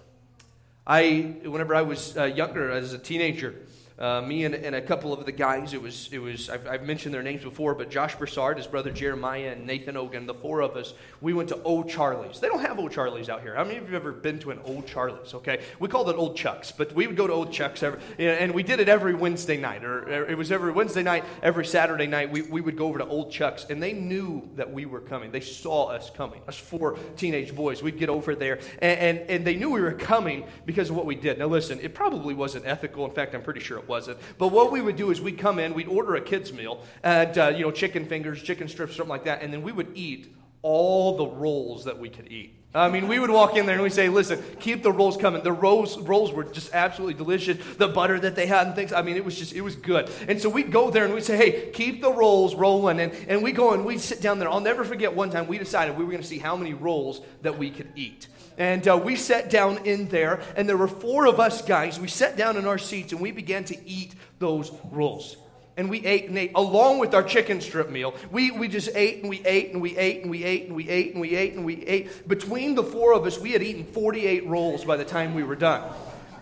[0.86, 3.54] I, whenever I was uh, younger, as a teenager,
[3.96, 6.82] uh, me and, and, a couple of the guys, it was, it was I've, I've,
[6.82, 10.62] mentioned their names before, but Josh Broussard, his brother Jeremiah, and Nathan Ogan, the four
[10.62, 12.40] of us, we went to O'Charley's.
[12.40, 13.54] They don't have O'Charley's out here.
[13.54, 15.32] How many of you have ever been to an O'Charley's?
[15.34, 18.52] Okay, we called it Old Chuck's, but we would go to Old Chuck's, every, and
[18.52, 22.32] we did it every Wednesday night, or it was every Wednesday night, every Saturday night,
[22.32, 25.30] we, we would go over to Old Chuck's, and they knew that we were coming.
[25.30, 27.80] They saw us coming, us four teenage boys.
[27.80, 31.06] We'd get over there, and, and, and they knew we were coming because of what
[31.06, 31.38] we did.
[31.38, 33.04] Now listen, it probably wasn't ethical.
[33.04, 34.18] In fact, I'm pretty sure it wasn't.
[34.38, 37.36] But what we would do is we'd come in, we'd order a kid's meal, and,
[37.36, 40.34] uh, you know, chicken fingers, chicken strips, something like that, and then we would eat
[40.62, 42.54] all the rolls that we could eat.
[42.76, 45.44] I mean, we would walk in there and we say, listen, keep the rolls coming.
[45.44, 47.56] The rolls, rolls were just absolutely delicious.
[47.76, 50.10] The butter that they had and things, I mean, it was just, it was good.
[50.26, 52.98] And so we'd go there and we'd say, hey, keep the rolls rolling.
[52.98, 54.48] And, and we go and we'd sit down there.
[54.48, 57.20] I'll never forget one time we decided we were going to see how many rolls
[57.42, 58.26] that we could eat.
[58.56, 61.98] And uh, we sat down in there, and there were four of us guys.
[61.98, 65.36] We sat down in our seats and we began to eat those rolls.
[65.76, 68.14] And we ate and ate along with our chicken strip meal.
[68.30, 70.88] We, we just ate and we ate and we ate and we ate and we
[70.88, 72.28] ate and we ate and we ate.
[72.28, 75.56] Between the four of us, we had eaten 48 rolls by the time we were
[75.56, 75.82] done.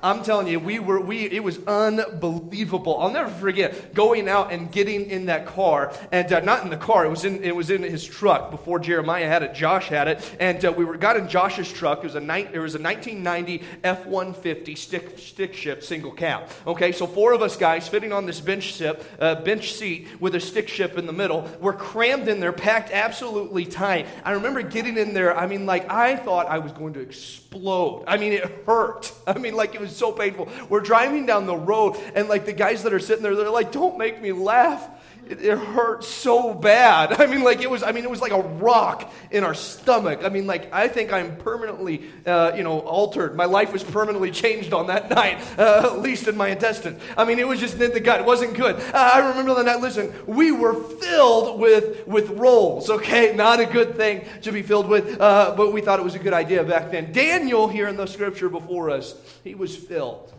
[0.03, 2.99] I'm telling you, we were, we, it was unbelievable.
[2.99, 6.77] I'll never forget going out and getting in that car, and uh, not in the
[6.77, 10.09] car, it was in, it was in his truck before Jeremiah had it, Josh had
[10.09, 11.99] it, and uh, we were, got in Josh's truck.
[11.99, 16.49] It was a, ni- it was a 1990 F 150 stick, stick shift single cab.
[16.67, 20.35] Okay, so four of us guys fitting on this bench, sip, uh, bench seat with
[20.35, 21.49] a stick shift in the middle.
[21.61, 24.09] We're crammed in there, packed absolutely tight.
[24.25, 28.05] I remember getting in there, I mean, like, I thought I was going to explode.
[28.09, 29.13] I mean, it hurt.
[29.29, 30.49] I mean, like, it was so painful.
[30.69, 33.73] We're driving down the road, and like the guys that are sitting there, they're like,
[33.73, 34.89] "Don't make me laugh."
[35.29, 37.13] It, it hurt so bad.
[37.21, 37.83] I mean, like it was.
[37.83, 40.21] I mean, it was like a rock in our stomach.
[40.25, 43.37] I mean, like I think I'm permanently, uh, you know, altered.
[43.37, 47.01] My life was permanently changed on that night, uh, at least in my intestines.
[47.17, 48.21] I mean, it was just in the gut.
[48.21, 48.77] It wasn't good.
[48.77, 49.81] Uh, I remember the night.
[49.81, 52.91] Listen, we were filled with with rolls.
[52.91, 56.15] Okay, not a good thing to be filled with, uh, but we thought it was
[56.15, 57.13] a good idea back then.
[57.13, 60.33] Daniel here in the scripture before us, he was filled.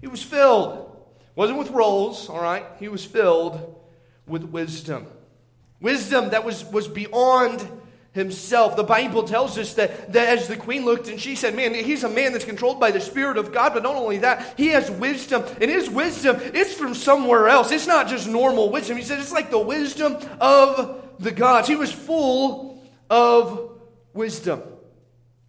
[0.00, 0.90] He was filled.
[1.36, 2.64] Wasn't with rolls, all right?
[2.78, 3.73] He was filled
[4.26, 5.06] with wisdom.
[5.80, 7.66] Wisdom that was, was beyond
[8.12, 8.76] himself.
[8.76, 12.04] The Bible tells us that, that as the queen looked and she said, Man, he's
[12.04, 14.90] a man that's controlled by the Spirit of God, but not only that, he has
[14.90, 15.44] wisdom.
[15.60, 17.70] And his wisdom, it's from somewhere else.
[17.70, 18.96] It's not just normal wisdom.
[18.96, 21.68] He said it's like the wisdom of the gods.
[21.68, 23.72] He was full of
[24.14, 24.62] wisdom.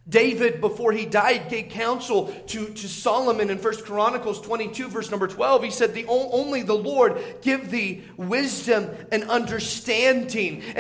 [0.08, 5.28] David, before he died, gave counsel to, to Solomon in 1 Chronicles 22, verse number
[5.28, 5.64] 12.
[5.64, 10.78] He said, the, Only the Lord give thee wisdom and understanding, and,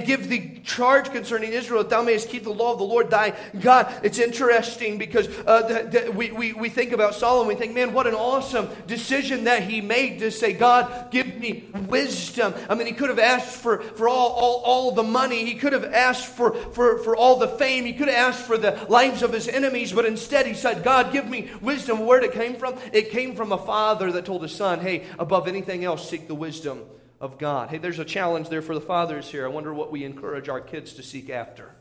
[0.00, 3.10] and, give thee charge concerning Israel, that thou mayest keep the law of the Lord
[3.10, 3.94] thy God.
[4.02, 7.92] It's interesting because uh, the, the, we, we, we think about Solomon, we think, man,
[7.92, 12.52] what an awesome decision that he made to say, God, give me wisdom.
[12.68, 15.72] I mean, he could have asked for, for all, all, all the money, he could
[15.72, 19.22] have asked for, for, for all the fame, he could have asked for the lives
[19.22, 22.06] of his enemies, but instead he said, God, give me wisdom.
[22.06, 22.76] Where did it came from?
[22.92, 26.34] It came from a father that told his son, hey, above anything else, seek the
[26.34, 26.82] wisdom
[27.20, 27.70] of God.
[27.70, 29.44] Hey, there's a challenge there for the fathers here.
[29.44, 31.74] I wonder what we encourage our kids to seek after.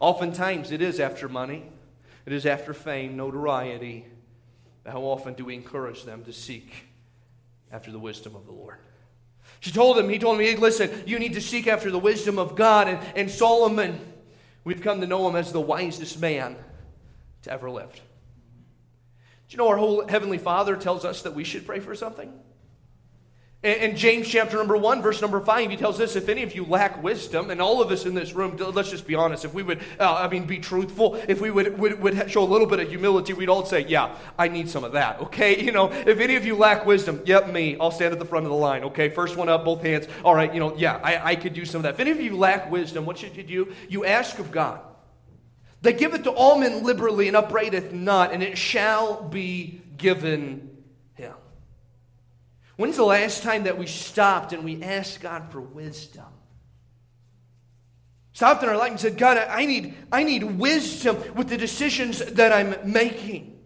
[0.00, 1.64] Oftentimes it is after money,
[2.26, 4.06] it is after fame, notoriety.
[4.86, 6.72] How often do we encourage them to seek
[7.70, 8.78] after the wisdom of the Lord?
[9.60, 12.56] She told him, he told me, listen, you need to seek after the wisdom of
[12.56, 12.88] God.
[12.88, 14.00] And, and Solomon,
[14.64, 16.56] We've come to know him as the wisest man
[17.42, 17.92] to ever live.
[17.92, 18.00] Do
[19.50, 22.32] you know our whole Heavenly Father tells us that we should pray for something?
[23.62, 26.64] In James chapter number one, verse number five, he tells us, if any of you
[26.64, 29.62] lack wisdom, and all of us in this room, let's just be honest, if we
[29.62, 32.80] would, uh, I mean, be truthful, if we would, would, would show a little bit
[32.80, 35.62] of humility, we'd all say, yeah, I need some of that, okay?
[35.62, 38.46] You know, if any of you lack wisdom, yep, me, I'll stand at the front
[38.46, 39.10] of the line, okay?
[39.10, 40.08] First one up, both hands.
[40.24, 41.94] All right, you know, yeah, I, I could do some of that.
[41.94, 43.74] If any of you lack wisdom, what should you do?
[43.90, 44.80] You ask of God.
[45.82, 50.69] They give it to all men liberally and upbraideth not, and it shall be given
[52.80, 56.24] When's the last time that we stopped and we asked God for wisdom?
[58.32, 62.20] Stopped in our life and said, God, I need, I need wisdom with the decisions
[62.20, 63.58] that I'm making.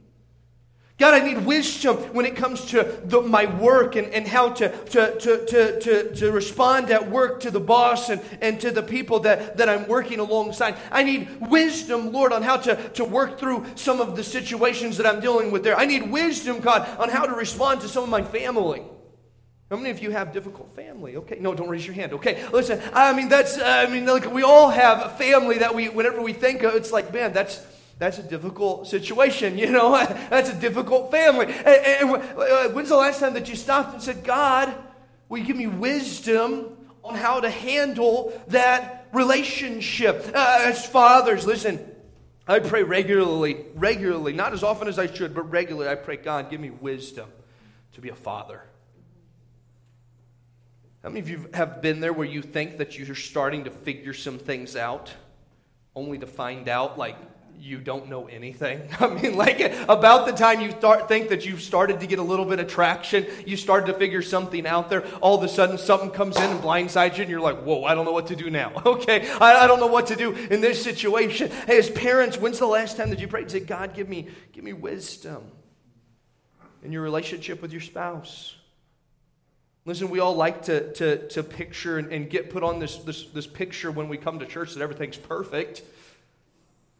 [0.98, 4.68] God, I need wisdom when it comes to the, my work and, and how to,
[4.86, 8.82] to, to, to, to, to respond at work to the boss and, and to the
[8.82, 10.76] people that, that I'm working alongside.
[10.90, 15.06] I need wisdom, Lord, on how to, to work through some of the situations that
[15.06, 15.78] I'm dealing with there.
[15.78, 18.82] I need wisdom, God, on how to respond to some of my family.
[19.70, 21.16] How many of you have difficult family?
[21.16, 22.12] Okay, no, don't raise your hand.
[22.12, 22.80] Okay, listen.
[22.92, 23.58] I mean, that's.
[23.58, 26.92] I mean, like we all have a family that we, whenever we think of, it's
[26.92, 27.64] like, man, that's
[27.98, 29.56] that's a difficult situation.
[29.64, 29.92] You know,
[30.30, 31.46] that's a difficult family.
[31.46, 34.74] And, and, uh, when's the last time that you stopped and said, God,
[35.28, 40.30] will you give me wisdom on how to handle that relationship?
[40.34, 41.92] Uh, as fathers, listen.
[42.46, 45.90] I pray regularly, regularly, not as often as I should, but regularly.
[45.90, 47.30] I pray, God, give me wisdom
[47.94, 48.60] to be a father.
[51.04, 54.14] How many of you have been there where you think that you're starting to figure
[54.14, 55.12] some things out,
[55.94, 57.16] only to find out, like,
[57.60, 58.80] you don't know anything.
[59.00, 62.22] I mean, like about the time you start think that you've started to get a
[62.22, 65.06] little bit of traction, you started to figure something out there.
[65.20, 67.94] All of a sudden, something comes in and blindsides you, and you're like, "Whoa, I
[67.94, 70.62] don't know what to do now." Okay, I, I don't know what to do in
[70.62, 71.50] this situation.
[71.66, 74.28] Hey, as parents, when's the last time that you prayed and said, "God, give me,
[74.52, 75.44] give me wisdom
[76.82, 78.56] in your relationship with your spouse"?
[79.86, 83.26] Listen, we all like to, to, to picture and, and get put on this, this,
[83.26, 85.82] this picture when we come to church that everything's perfect.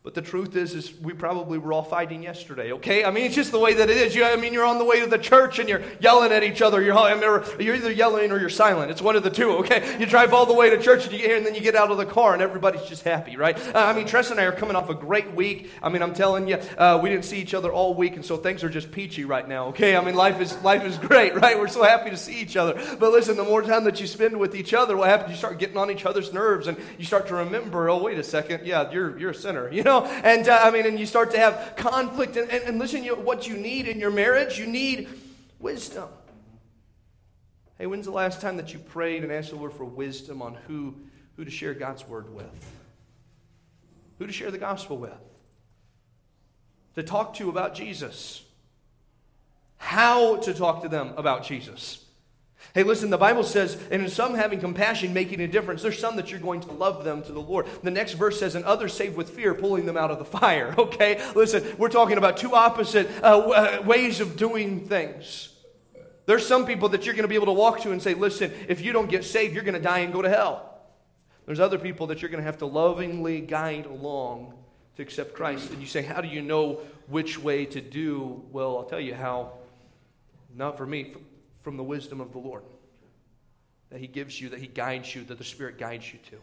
[0.04, 3.06] But the truth is, is we probably were all fighting yesterday, okay?
[3.06, 4.14] I mean, it's just the way that it is.
[4.14, 6.60] You, I mean, you're on the way to the church and you're yelling at each
[6.60, 6.82] other.
[6.82, 7.14] You're, I
[7.58, 8.90] you're either yelling or you're silent.
[8.90, 9.96] It's one of the two, okay?
[9.98, 11.74] You drive all the way to church and you get here and then you get
[11.74, 13.56] out of the car and everybody's just happy, right?
[13.74, 15.70] Uh, I mean, Tress and I are coming off a great week.
[15.82, 18.36] I mean, I'm telling you, uh, we didn't see each other all week, and so
[18.36, 19.96] things are just peachy right now, okay?
[19.96, 21.58] I mean, life is, life is great, right?
[21.58, 22.74] We're so happy to see each other.
[23.00, 25.30] But listen, the more time that you spend with each other, what happens?
[25.30, 28.22] You start getting on each other's nerves and you start to remember, oh, wait a
[28.22, 29.93] second, yeah, you're, you're a sinner, you know?
[30.02, 32.36] And, uh, mean, and you start to have conflict.
[32.36, 35.08] And, and, and listen, you, what you need in your marriage, you need
[35.58, 36.08] wisdom.
[37.78, 40.54] Hey, when's the last time that you prayed and asked the Lord for wisdom on
[40.66, 40.94] who,
[41.36, 42.74] who to share God's word with?
[44.18, 45.12] Who to share the gospel with?
[46.94, 48.44] To talk to about Jesus?
[49.76, 52.03] How to talk to them about Jesus?
[52.74, 55.80] Hey, listen, the Bible says, and in some having compassion, making a difference.
[55.80, 57.68] There's some that you're going to love them to the Lord.
[57.84, 60.74] The next verse says, and others saved with fear, pulling them out of the fire.
[60.84, 61.22] Okay?
[61.34, 65.48] Listen, we're talking about two opposite uh, uh, ways of doing things.
[66.26, 68.52] There's some people that you're going to be able to walk to and say, listen,
[68.68, 70.78] if you don't get saved, you're going to die and go to hell.
[71.46, 74.54] There's other people that you're going to have to lovingly guide along
[74.96, 75.70] to accept Christ.
[75.70, 78.42] And you say, how do you know which way to do?
[78.52, 79.52] Well, I'll tell you how.
[80.54, 81.14] Not for me,
[81.64, 82.62] from the wisdom of the Lord
[83.90, 86.36] that He gives you, that He guides you, that the Spirit guides you to.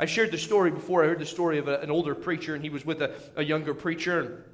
[0.00, 1.04] I shared the story before.
[1.04, 3.44] I heard the story of a, an older preacher, and he was with a, a
[3.44, 4.20] younger preacher.
[4.20, 4.44] and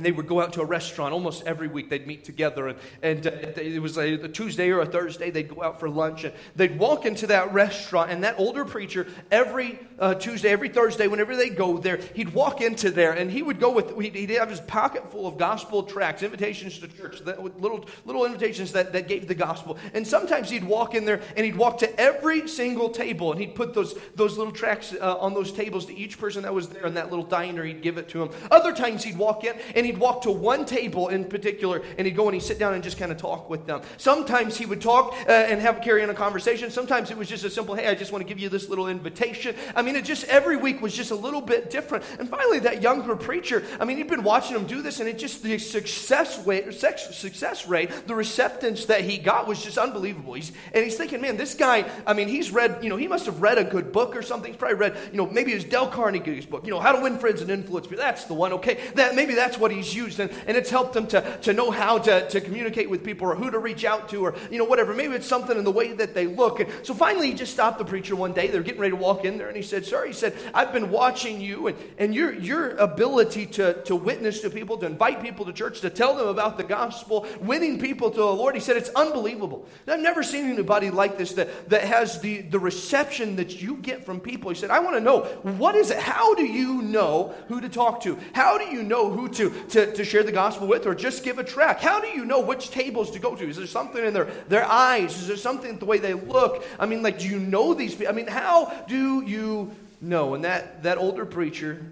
[0.00, 1.90] they would go out to a restaurant almost every week.
[1.90, 5.30] They'd meet together, and, and uh, it was a, a, Tuesday or a Thursday.
[5.30, 8.10] They'd go out for lunch, and they'd walk into that restaurant.
[8.10, 12.60] And that older preacher, every uh, Tuesday, every Thursday, whenever they go there, he'd walk
[12.62, 13.98] into there, and he would go with.
[14.00, 18.24] He'd, he'd have his pocket full of gospel tracts, invitations to church, that, little little
[18.24, 19.76] invitations that, that gave the gospel.
[19.92, 23.54] And sometimes he'd walk in there, and he'd walk to every single table, and he'd
[23.54, 26.86] put those those little tracts uh, on those tables to each person that was there
[26.86, 27.64] in that little diner.
[27.64, 28.30] He'd give it to them.
[28.50, 29.54] Other times he'd walk in.
[29.82, 32.74] And he'd walk to one table in particular and he'd go and he'd sit down
[32.74, 33.82] and just kind of talk with them.
[33.96, 36.70] Sometimes he would talk uh, and have carry on a conversation.
[36.70, 38.86] Sometimes it was just a simple, hey, I just want to give you this little
[38.86, 39.56] invitation.
[39.74, 42.04] I mean, it just every week was just a little bit different.
[42.20, 45.18] And finally, that younger preacher, I mean, he'd been watching him do this and it
[45.18, 50.34] just the success rate, success rate, the receptance that he got was just unbelievable.
[50.34, 53.26] He's, and he's thinking, man, this guy, I mean, he's read, you know, he must
[53.26, 54.52] have read a good book or something.
[54.52, 57.02] He's probably read, you know, maybe it was Dale Carnegie's book, you know, How to
[57.02, 58.04] Win Friends and Influence People.
[58.04, 58.78] That's the one, okay?
[58.94, 61.98] That maybe that's what he's used, and, and it's helped them to, to know how
[61.98, 64.94] to, to communicate with people or who to reach out to or, you know, whatever.
[64.94, 66.60] Maybe it's something in the way that they look.
[66.60, 68.48] And so finally, he just stopped the preacher one day.
[68.48, 70.90] They're getting ready to walk in there, and he said, Sir, he said, I've been
[70.90, 75.44] watching you and, and your, your ability to, to witness to people, to invite people
[75.46, 78.54] to church, to tell them about the gospel, winning people to the Lord.
[78.54, 79.66] He said, It's unbelievable.
[79.86, 84.04] I've never seen anybody like this that, that has the, the reception that you get
[84.04, 84.50] from people.
[84.50, 85.20] He said, I want to know,
[85.58, 85.98] what is it?
[85.98, 88.18] How do you know who to talk to?
[88.32, 91.38] How do you know who to, to, to share the gospel with or just give
[91.38, 91.80] a track?
[91.80, 93.48] How do you know which tables to go to?
[93.48, 95.20] Is there something in their, their eyes?
[95.20, 96.64] Is there something the way they look?
[96.78, 98.12] I mean, like, do you know these people?
[98.12, 100.34] I mean, how do you know?
[100.34, 101.84] And that, that older preacher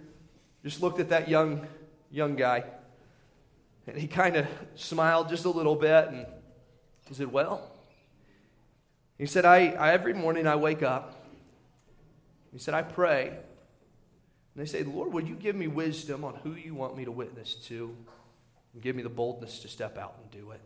[0.63, 1.67] just looked at that young,
[2.11, 2.65] young guy
[3.91, 4.47] and he kind of
[4.77, 6.27] smiled just a little bit and
[7.09, 7.71] he said, Well,
[9.19, 11.17] he said, I, I every morning I wake up.
[12.53, 13.37] He said, I pray.
[14.55, 17.13] And they say, Lord, would you give me wisdom on who you want me to
[17.13, 17.95] witness to?
[18.73, 20.61] And give me the boldness to step out and do it.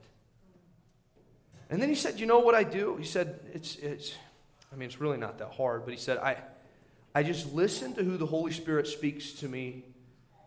[1.70, 2.96] And then he said, You know what I do?
[2.96, 4.14] He said, It's, it's
[4.72, 6.36] I mean, it's really not that hard, but he said, I,
[7.14, 9.84] I just listen to who the Holy Spirit speaks to me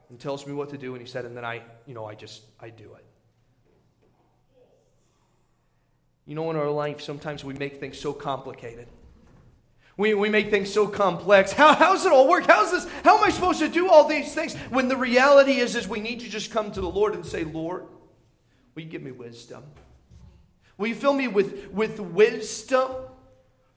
[0.09, 0.93] and tells me what to do.
[0.93, 3.05] And he said, And then I, you know, I just, I do it.
[6.25, 8.87] You know, in our life, sometimes we make things so complicated.
[9.97, 11.51] We, we make things so complex.
[11.51, 12.45] How, how's it all work?
[12.45, 12.87] How's this?
[13.03, 14.55] How am I supposed to do all these things?
[14.69, 17.43] When the reality is, is we need to just come to the Lord and say,
[17.43, 17.87] Lord,
[18.75, 19.63] will you give me wisdom?
[20.77, 22.91] Will you fill me with, with wisdom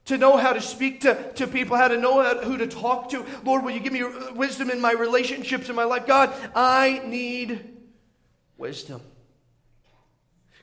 [0.05, 3.09] to know how to speak to, to people, how to know how, who to talk
[3.11, 3.25] to?
[3.43, 6.07] Lord, will you give me uh, wisdom in my relationships in my life?
[6.07, 7.79] God, I need
[8.59, 9.01] wisdom.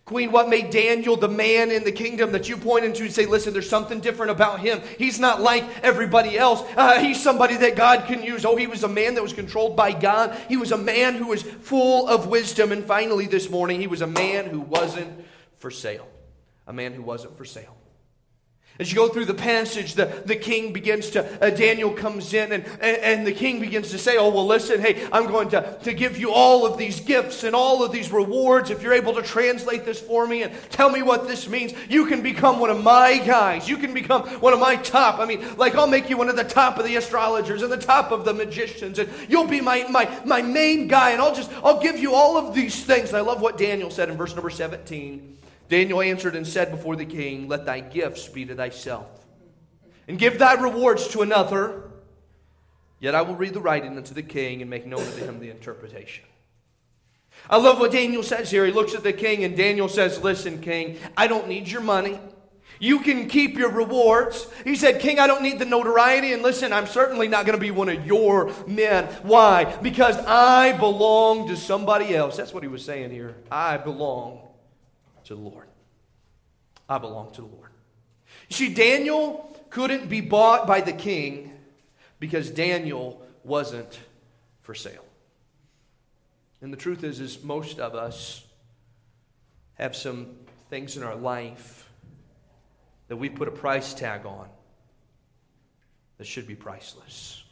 [0.08, 3.26] Queen, what made Daniel the man in the kingdom that you point into and say,
[3.26, 4.82] listen, there's something different about him.
[4.97, 6.64] He's not like everybody else.
[6.78, 8.45] Uh, he's somebody that God can use.
[8.45, 10.39] Oh, he was a man that was controlled by God.
[10.47, 12.72] He was a man who was full of wisdom.
[12.72, 15.26] And finally, this morning, he was a man who wasn't
[15.58, 16.08] for sale.
[16.68, 17.76] A man who wasn't for sale.
[18.80, 22.51] As you go through the passage, the, the king begins to, uh, Daniel comes in
[22.51, 25.80] and, and, and, the king begins to say, Oh, well, listen, hey, I'm going to,
[25.84, 28.69] to give you all of these gifts and all of these rewards.
[28.69, 32.05] If you're able to translate this for me and tell me what this means, you
[32.05, 33.67] can become one of my guys.
[33.67, 35.19] You can become one of my top.
[35.19, 37.78] I mean, like, I'll make you one of the top of the astrologers and the
[37.78, 41.51] top of the magicians, and you'll be my, my, my main guy, and I'll just,
[41.63, 43.09] I'll give you all of these things.
[43.09, 45.38] And I love what Daniel said in verse number 17.
[45.70, 49.07] Daniel answered and said before the king, Let thy gifts be to thyself,
[50.07, 51.84] and give thy rewards to another.
[52.99, 55.51] Yet I will read the writing unto the king and make known unto him the
[55.51, 56.26] interpretation.
[57.49, 58.65] I love what Daniel says here.
[58.65, 62.20] He looks at the king, and Daniel says, Listen, king, I don't need your money.
[62.80, 64.47] You can keep your rewards.
[64.63, 66.34] He said, King, I don't need the notoriety.
[66.34, 69.05] And listen, I'm certainly not going to be one of your men.
[69.24, 69.65] Why?
[69.82, 72.38] Because I belong to somebody else.
[72.38, 73.36] That's what he was saying here.
[73.49, 74.46] I belong
[75.28, 75.67] to the Lord.
[76.89, 77.69] I belong to the Lord.
[78.49, 81.53] You see, Daniel couldn't be bought by the king
[82.19, 83.99] because Daniel wasn't
[84.61, 85.05] for sale.
[86.61, 88.45] And the truth is, is most of us
[89.75, 90.28] have some
[90.69, 91.89] things in our life
[93.09, 94.47] that we put a price tag on
[96.17, 97.43] that should be priceless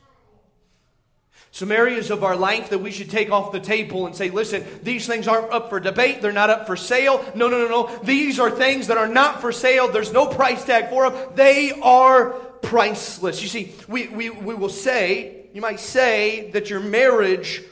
[1.55, 4.61] some areas of our life that we should take off the table and say, listen,
[4.83, 6.21] these things aren't up for debate.
[6.21, 7.23] They're not up for sale.
[7.33, 7.97] No, no, no, no.
[8.03, 9.89] These are things that are not for sale.
[9.89, 11.29] There's no price tag for them.
[11.35, 12.31] They are
[12.61, 13.41] priceless.
[13.41, 17.63] You see, we, we, we will say, you might say that your marriage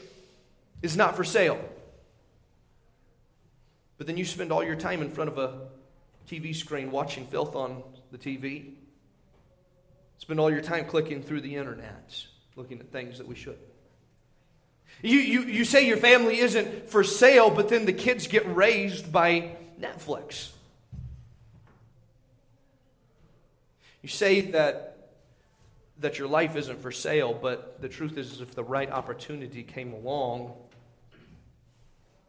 [0.80, 1.62] is not for sale.
[3.98, 5.68] But then you spend all your time in front of a
[6.26, 7.82] TV screen watching filth on
[8.12, 8.76] the TV.
[10.16, 12.16] Spend all your time clicking through the internet,
[12.56, 13.73] looking at things that we shouldn't.
[15.04, 19.12] You, you, you say your family isn't for sale, but then the kids get raised
[19.12, 20.48] by Netflix.
[24.00, 25.10] You say that,
[26.00, 29.92] that your life isn't for sale, but the truth is, if the right opportunity came
[29.92, 30.54] along,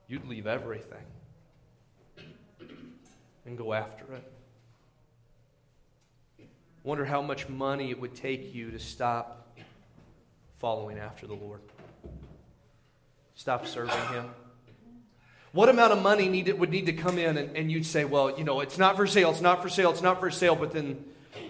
[0.09, 1.05] you'd leave everything
[3.45, 4.31] and go after it.
[6.83, 9.57] Wonder how much money it would take you to stop
[10.59, 11.61] following after the Lord.
[13.35, 14.29] Stop serving Him.
[15.51, 18.43] What amount of money would need to come in and, and you'd say, well, you
[18.43, 21.05] know, it's not for sale, it's not for sale, it's not for sale, but then,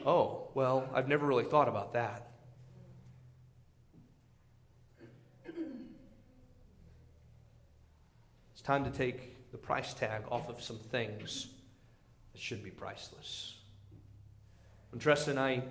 [0.06, 2.30] oh, well, I've never really thought about that.
[8.54, 11.48] It's time to take the price tag off of some things
[12.34, 13.56] that should be priceless.
[14.92, 15.64] When Tressa and I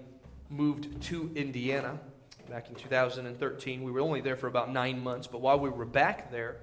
[0.51, 2.01] moved to Indiana,
[2.49, 3.83] back in 2013.
[3.83, 6.57] We were only there for about nine months, but while we were back there,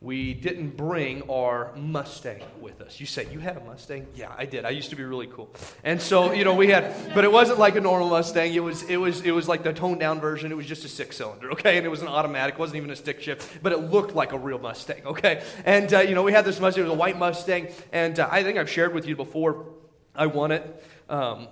[0.00, 3.00] we didn't bring our Mustang with us.
[3.00, 4.06] You say, You had a Mustang?
[4.14, 4.66] Yeah, I did.
[4.66, 5.50] I used to be really cool.
[5.84, 8.52] And so, you know, we had, but it wasn't like a normal Mustang.
[8.52, 10.52] It was, it was, it was like the toned down version.
[10.52, 11.78] It was just a six cylinder, okay?
[11.78, 14.32] And it was an automatic, it wasn't even a stick shift, but it looked like
[14.32, 15.42] a real Mustang, okay?
[15.64, 18.28] And, uh, you know, we had this Mustang, it was a white Mustang, and uh,
[18.30, 19.66] I think I've shared with you before.
[20.14, 20.84] I won it.
[21.08, 21.48] Um,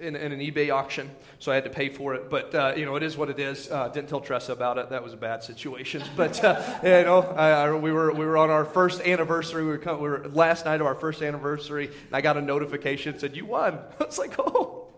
[0.00, 2.30] in, in, an eBay auction, so I had to pay for it.
[2.30, 3.70] But uh, you know, it is what it is.
[3.70, 4.90] Uh, didn't tell Tressa about it.
[4.90, 6.02] That was a bad situation.
[6.16, 9.62] But uh, you know, I, I, we were we were on our first anniversary.
[9.62, 13.18] We were, we were last night of our first anniversary, and I got a notification
[13.18, 13.78] said you won.
[14.00, 14.89] I was like, oh.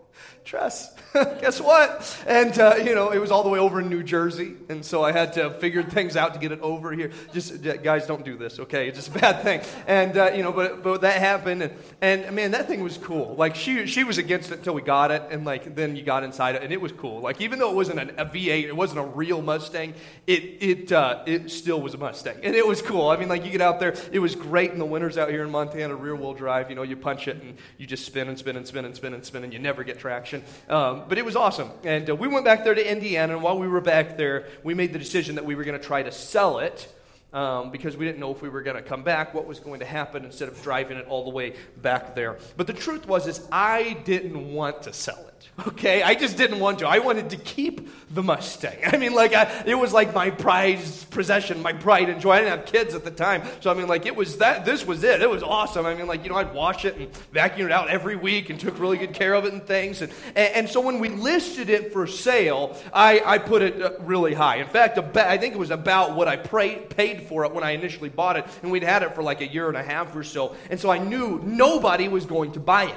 [0.45, 2.21] Tress, guess what?
[2.27, 4.55] And, uh, you know, it was all the way over in New Jersey.
[4.67, 7.11] And so I had to figure things out to get it over here.
[7.31, 8.87] Just, guys, don't do this, okay?
[8.87, 9.61] It's just a bad thing.
[9.87, 11.61] And, uh, you know, but, but that happened.
[11.61, 13.35] And, and, man, that thing was cool.
[13.35, 15.23] Like, she, she was against it until we got it.
[15.29, 16.63] And, like, then you got inside it.
[16.63, 17.21] And it was cool.
[17.21, 19.93] Like, even though it wasn't an, a V8, it wasn't a real Mustang,
[20.25, 22.37] it, it, uh, it still was a Mustang.
[22.43, 23.09] And it was cool.
[23.09, 25.43] I mean, like, you get out there, it was great in the winters out here
[25.43, 26.69] in Montana, rear wheel drive.
[26.69, 29.13] You know, you punch it and you just spin and spin and spin and spin
[29.13, 30.32] and spin, and you never get traction.
[30.69, 31.69] Um, but it was awesome.
[31.83, 34.73] And uh, we went back there to Indiana, and while we were back there, we
[34.73, 36.87] made the decision that we were going to try to sell it.
[37.33, 39.79] Um, because we didn't know if we were going to come back, what was going
[39.79, 42.37] to happen instead of driving it all the way back there.
[42.57, 45.33] But the truth was, is I didn't want to sell it.
[45.67, 46.87] Okay, I just didn't want to.
[46.87, 48.77] I wanted to keep the Mustang.
[48.85, 52.31] I mean, like, I, it was like my prized possession, my pride and joy.
[52.31, 53.43] I didn't have kids at the time.
[53.59, 55.21] So, I mean, like, it was that, this was it.
[55.21, 55.85] It was awesome.
[55.85, 58.59] I mean, like, you know, I'd wash it and vacuum it out every week and
[58.59, 60.01] took really good care of it and things.
[60.01, 63.91] And, and, and so when we listed it for sale, I, I put it uh,
[63.99, 64.57] really high.
[64.57, 67.71] In fact, I think it was about what I pray, paid for it when I
[67.71, 68.45] initially bought it.
[68.61, 70.55] And we'd had it for like a year and a half or so.
[70.69, 72.95] And so I knew nobody was going to buy it.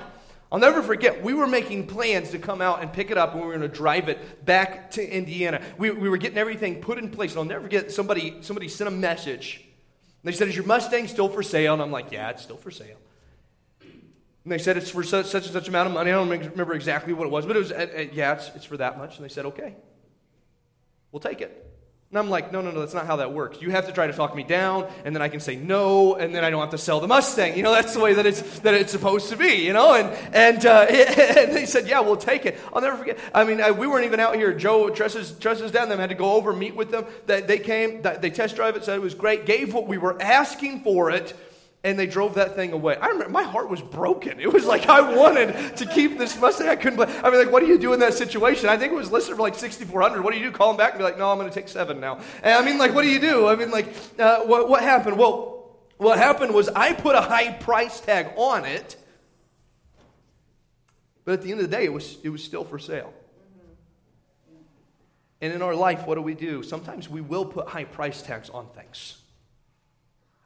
[0.50, 3.40] I'll never forget, we were making plans to come out and pick it up and
[3.40, 5.60] we were going to drive it back to Indiana.
[5.76, 7.32] We, we were getting everything put in place.
[7.32, 9.64] And I'll never forget, somebody, somebody sent a message.
[10.22, 11.72] They said, Is your Mustang still for sale?
[11.72, 12.96] And I'm like, Yeah, it's still for sale.
[13.80, 16.10] And they said, It's for such, such and such amount of money.
[16.10, 18.64] I don't remember exactly what it was, but it was, uh, uh, yeah, it's, it's
[18.64, 19.16] for that much.
[19.16, 19.74] And they said, Okay,
[21.12, 21.65] we'll take it.
[22.16, 23.60] And I'm like, no, no, no, that's not how that works.
[23.60, 26.34] You have to try to talk me down, and then I can say no, and
[26.34, 27.58] then I don't have to sell the Mustang.
[27.58, 29.66] You know, that's the way that it's that it's supposed to be.
[29.66, 32.58] You know, and and, uh, and they said, yeah, we'll take it.
[32.72, 33.18] I'll never forget.
[33.34, 34.54] I mean, I, we weren't even out here.
[34.54, 35.90] Joe Tressa's Tressa's down.
[35.90, 37.04] Them had to go over meet with them.
[37.26, 40.16] That they came, they test drive it, said it was great, gave what we were
[40.22, 41.34] asking for it
[41.86, 42.96] and they drove that thing away.
[42.96, 44.40] I remember my heart was broken.
[44.40, 46.68] It was like I wanted to keep this Mustang.
[46.68, 47.00] I couldn't.
[47.00, 48.68] I mean, like, what do you do in that situation?
[48.68, 50.20] I think it was listed for like 6,400.
[50.20, 50.50] What do you do?
[50.50, 52.18] Call them back and be like, no, I'm going to take seven now.
[52.42, 53.46] And I mean, like, what do you do?
[53.46, 53.86] I mean, like,
[54.18, 55.16] uh, what, what happened?
[55.16, 58.96] Well, what happened was I put a high price tag on it,
[61.24, 63.14] but at the end of the day, it was it was still for sale.
[65.40, 66.64] And in our life, what do we do?
[66.64, 69.18] Sometimes we will put high price tags on things.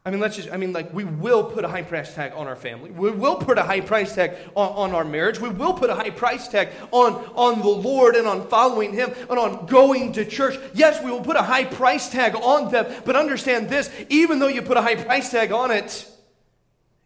[0.04, 2.46] I mean, let's just, I mean, like, we will put a high price tag on
[2.46, 2.90] our family.
[2.90, 5.38] We will put a high price tag on, on our marriage.
[5.38, 9.12] We will put a high price tag on, on the Lord and on following Him
[9.28, 10.58] and on going to church.
[10.72, 14.48] Yes, we will put a high price tag on them, but understand this even though
[14.48, 16.10] you put a high price tag on it,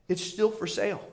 [0.09, 1.05] it's still for sale.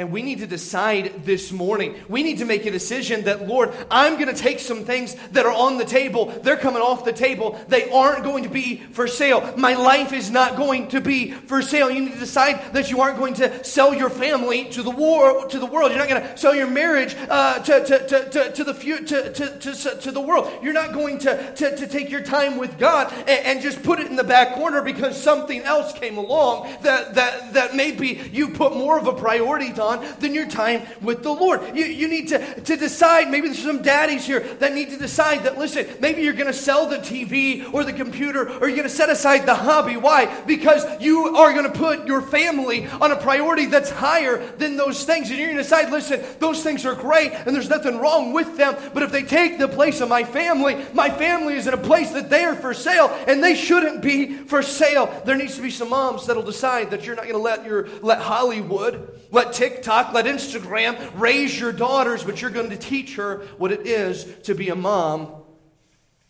[0.00, 1.94] And we need to decide this morning.
[2.08, 5.44] We need to make a decision that, Lord, I'm going to take some things that
[5.44, 6.32] are on the table.
[6.42, 7.60] They're coming off the table.
[7.68, 9.52] They aren't going to be for sale.
[9.58, 11.90] My life is not going to be for sale.
[11.90, 15.46] You need to decide that you aren't going to sell your family to the war,
[15.48, 15.90] to the world.
[15.90, 19.32] You're not going to sell your marriage uh, to, to, to, to, to, the to,
[19.34, 20.50] to, to, to the world.
[20.62, 24.00] You're not going to, to, to take your time with God and, and just put
[24.00, 28.48] it in the back corner because something else came along that, that, that maybe you
[28.48, 31.60] put more of a priority on on than your time with the Lord.
[31.76, 35.44] You, you need to, to decide, maybe there's some daddies here that need to decide
[35.44, 38.88] that, listen, maybe you're going to sell the TV or the computer or you're going
[38.88, 39.96] to set aside the hobby.
[39.96, 40.42] Why?
[40.44, 45.04] Because you are going to put your family on a priority that's higher than those
[45.04, 45.28] things.
[45.30, 48.56] And you're going to decide, listen, those things are great and there's nothing wrong with
[48.56, 51.78] them, but if they take the place of my family, my family is in a
[51.78, 55.22] place that they are for sale and they shouldn't be for sale.
[55.24, 57.88] There needs to be some moms that'll decide that you're not going to let your
[58.02, 63.46] let Hollywood, let TikTok, let Instagram raise your daughters, but you're going to teach her
[63.58, 65.32] what it is to be a mom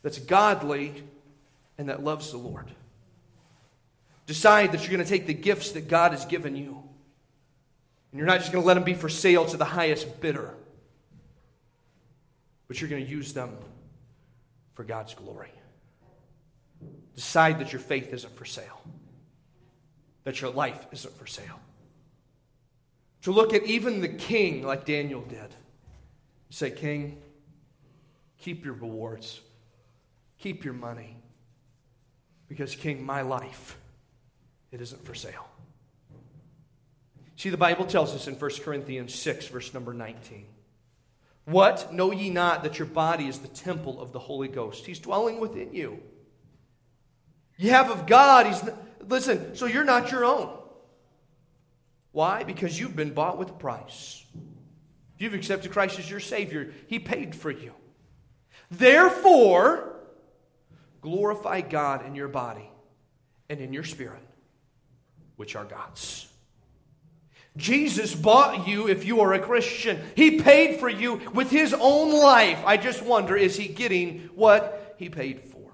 [0.03, 1.03] that's godly
[1.79, 2.71] and that loves the Lord.
[4.27, 6.83] Decide that you're going to take the gifts that God has given you.
[8.13, 10.55] And you're not just going to let them be for sale to the highest bidder,
[12.69, 13.57] but you're going to use them
[14.75, 15.53] for God's glory.
[17.15, 18.83] Decide that your faith isn't for sale,
[20.25, 21.61] that your life isn't for sale.
[23.23, 25.55] To look at even the king like Daniel did.
[26.51, 27.21] Say, King,
[28.39, 29.41] keep your rewards,
[30.39, 31.17] keep your money.
[32.49, 33.79] Because, King, my life,
[34.73, 35.47] it isn't for sale.
[37.37, 40.47] See, the Bible tells us in 1 Corinthians 6, verse number 19.
[41.45, 41.93] What?
[41.93, 44.85] Know ye not that your body is the temple of the Holy Ghost?
[44.85, 46.01] He's dwelling within you.
[47.57, 48.47] You have of God.
[48.47, 48.63] He's
[49.07, 49.55] listen.
[49.55, 50.51] So you're not your own.
[52.13, 52.45] Why?
[52.45, 54.25] Because you've been bought with a price.
[55.19, 56.73] You've accepted Christ as your Savior.
[56.87, 57.73] He paid for you.
[58.71, 60.01] Therefore,
[61.01, 62.69] glorify God in your body
[63.49, 64.23] and in your spirit,
[65.37, 66.27] which are God's.
[67.57, 70.01] Jesus bought you if you are a Christian.
[70.15, 72.63] He paid for you with his own life.
[72.65, 75.71] I just wonder is he getting what he paid for?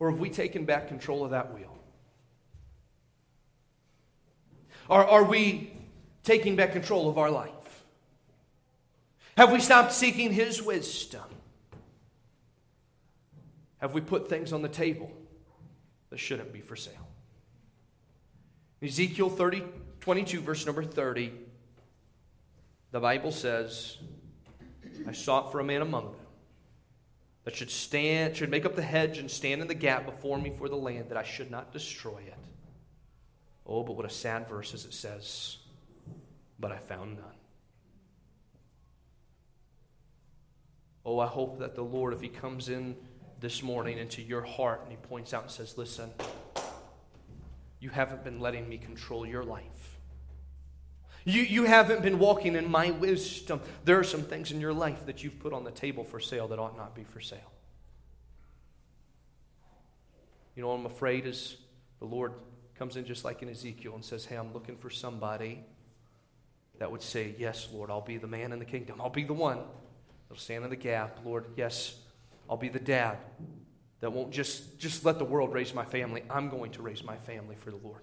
[0.00, 1.77] Or have we taken back control of that wheel?
[4.88, 5.72] Are, are we
[6.24, 7.52] taking back control of our life?
[9.36, 11.22] Have we stopped seeking His wisdom?
[13.78, 15.12] Have we put things on the table
[16.10, 17.08] that shouldn't be for sale?
[18.82, 19.62] Ezekiel 30,
[20.00, 21.32] 22, verse number 30,
[22.90, 23.98] the Bible says,
[25.06, 26.26] I sought for a man among them
[27.44, 30.52] that should stand, should make up the hedge and stand in the gap before me
[30.56, 32.34] for the land, that I should not destroy it.
[33.68, 35.58] Oh, but what a sad verse as it says,
[36.58, 37.24] but I found none.
[41.04, 42.96] Oh, I hope that the Lord, if He comes in
[43.40, 46.10] this morning into your heart and He points out and says, Listen,
[47.78, 49.98] you haven't been letting me control your life.
[51.24, 53.60] You, you haven't been walking in my wisdom.
[53.84, 56.48] There are some things in your life that you've put on the table for sale
[56.48, 57.52] that ought not be for sale.
[60.56, 61.56] You know, I'm afraid as
[61.98, 62.32] the Lord
[62.78, 65.64] comes in just like in Ezekiel and says, Hey, I'm looking for somebody
[66.78, 69.00] that would say, Yes, Lord, I'll be the man in the kingdom.
[69.00, 69.58] I'll be the one
[70.28, 71.18] that'll stand in the gap.
[71.24, 71.96] Lord, yes,
[72.48, 73.18] I'll be the dad
[74.00, 76.22] that won't just, just let the world raise my family.
[76.30, 78.02] I'm going to raise my family for the Lord.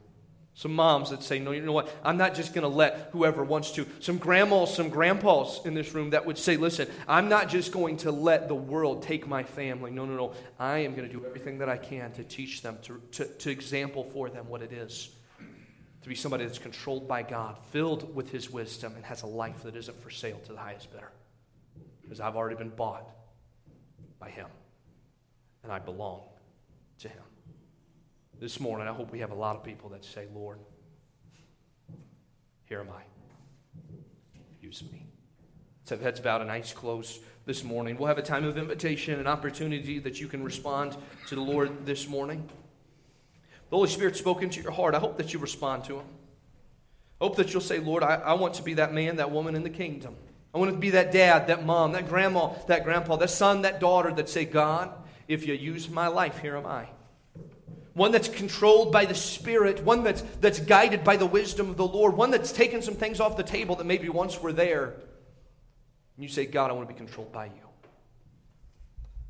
[0.58, 1.94] Some moms that say, no, you know what?
[2.02, 3.86] I'm not just going to let whoever wants to.
[4.00, 7.98] Some grandmas, some grandpas in this room that would say, listen, I'm not just going
[7.98, 9.92] to let the world take my family.
[9.92, 10.34] No, no, no.
[10.58, 13.52] I am going to do everything that I can to teach them, to, to, to
[13.52, 15.10] example for them what it is
[16.04, 19.64] to be somebody that's controlled by God, filled with His wisdom, and has a life
[19.64, 21.12] that isn't for sale to the highest bidder.
[22.04, 23.10] Because I've already been bought
[24.20, 24.48] by Him,
[25.64, 26.22] and I belong
[27.00, 27.24] to Him
[28.40, 30.60] this morning, I hope we have a lot of people that say, Lord,
[32.66, 33.04] here am I.
[34.62, 35.06] Use me.
[35.82, 37.98] Let's have heads bowed and eyes closed this morning.
[37.98, 41.86] We'll have a time of invitation, an opportunity that you can respond to the Lord
[41.86, 42.50] this morning.
[43.70, 44.96] The Holy Spirit spoke into your heart.
[44.96, 46.06] I hope that you respond to Him.
[47.22, 49.56] I hope that you'll say, Lord, I, I want to be that man, that woman
[49.56, 50.16] in the kingdom.
[50.54, 53.80] I want to be that dad, that mom, that grandma, that grandpa, that son, that
[53.80, 54.92] daughter that say, God,
[55.28, 56.88] if you use my life, here am I
[57.96, 61.88] one that's controlled by the Spirit, one that's, that's guided by the wisdom of the
[61.88, 64.84] Lord, one that's taken some things off the table that maybe once were there.
[66.18, 67.52] And you say, God, I want to be controlled by you.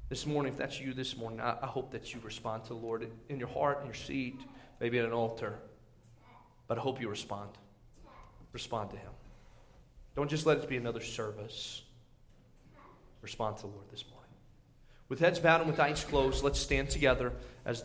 [0.09, 2.79] This morning, if that's you this morning, I, I hope that you respond to the
[2.79, 4.41] Lord in your heart, in your seat,
[4.79, 5.59] maybe at an altar.
[6.67, 7.51] But I hope you respond.
[8.51, 9.11] Respond to Him.
[10.15, 11.83] Don't just let it be another service.
[13.21, 14.25] Respond to the Lord this morning.
[15.07, 17.31] With heads bowed and with eyes closed, let's stand together
[17.63, 17.83] as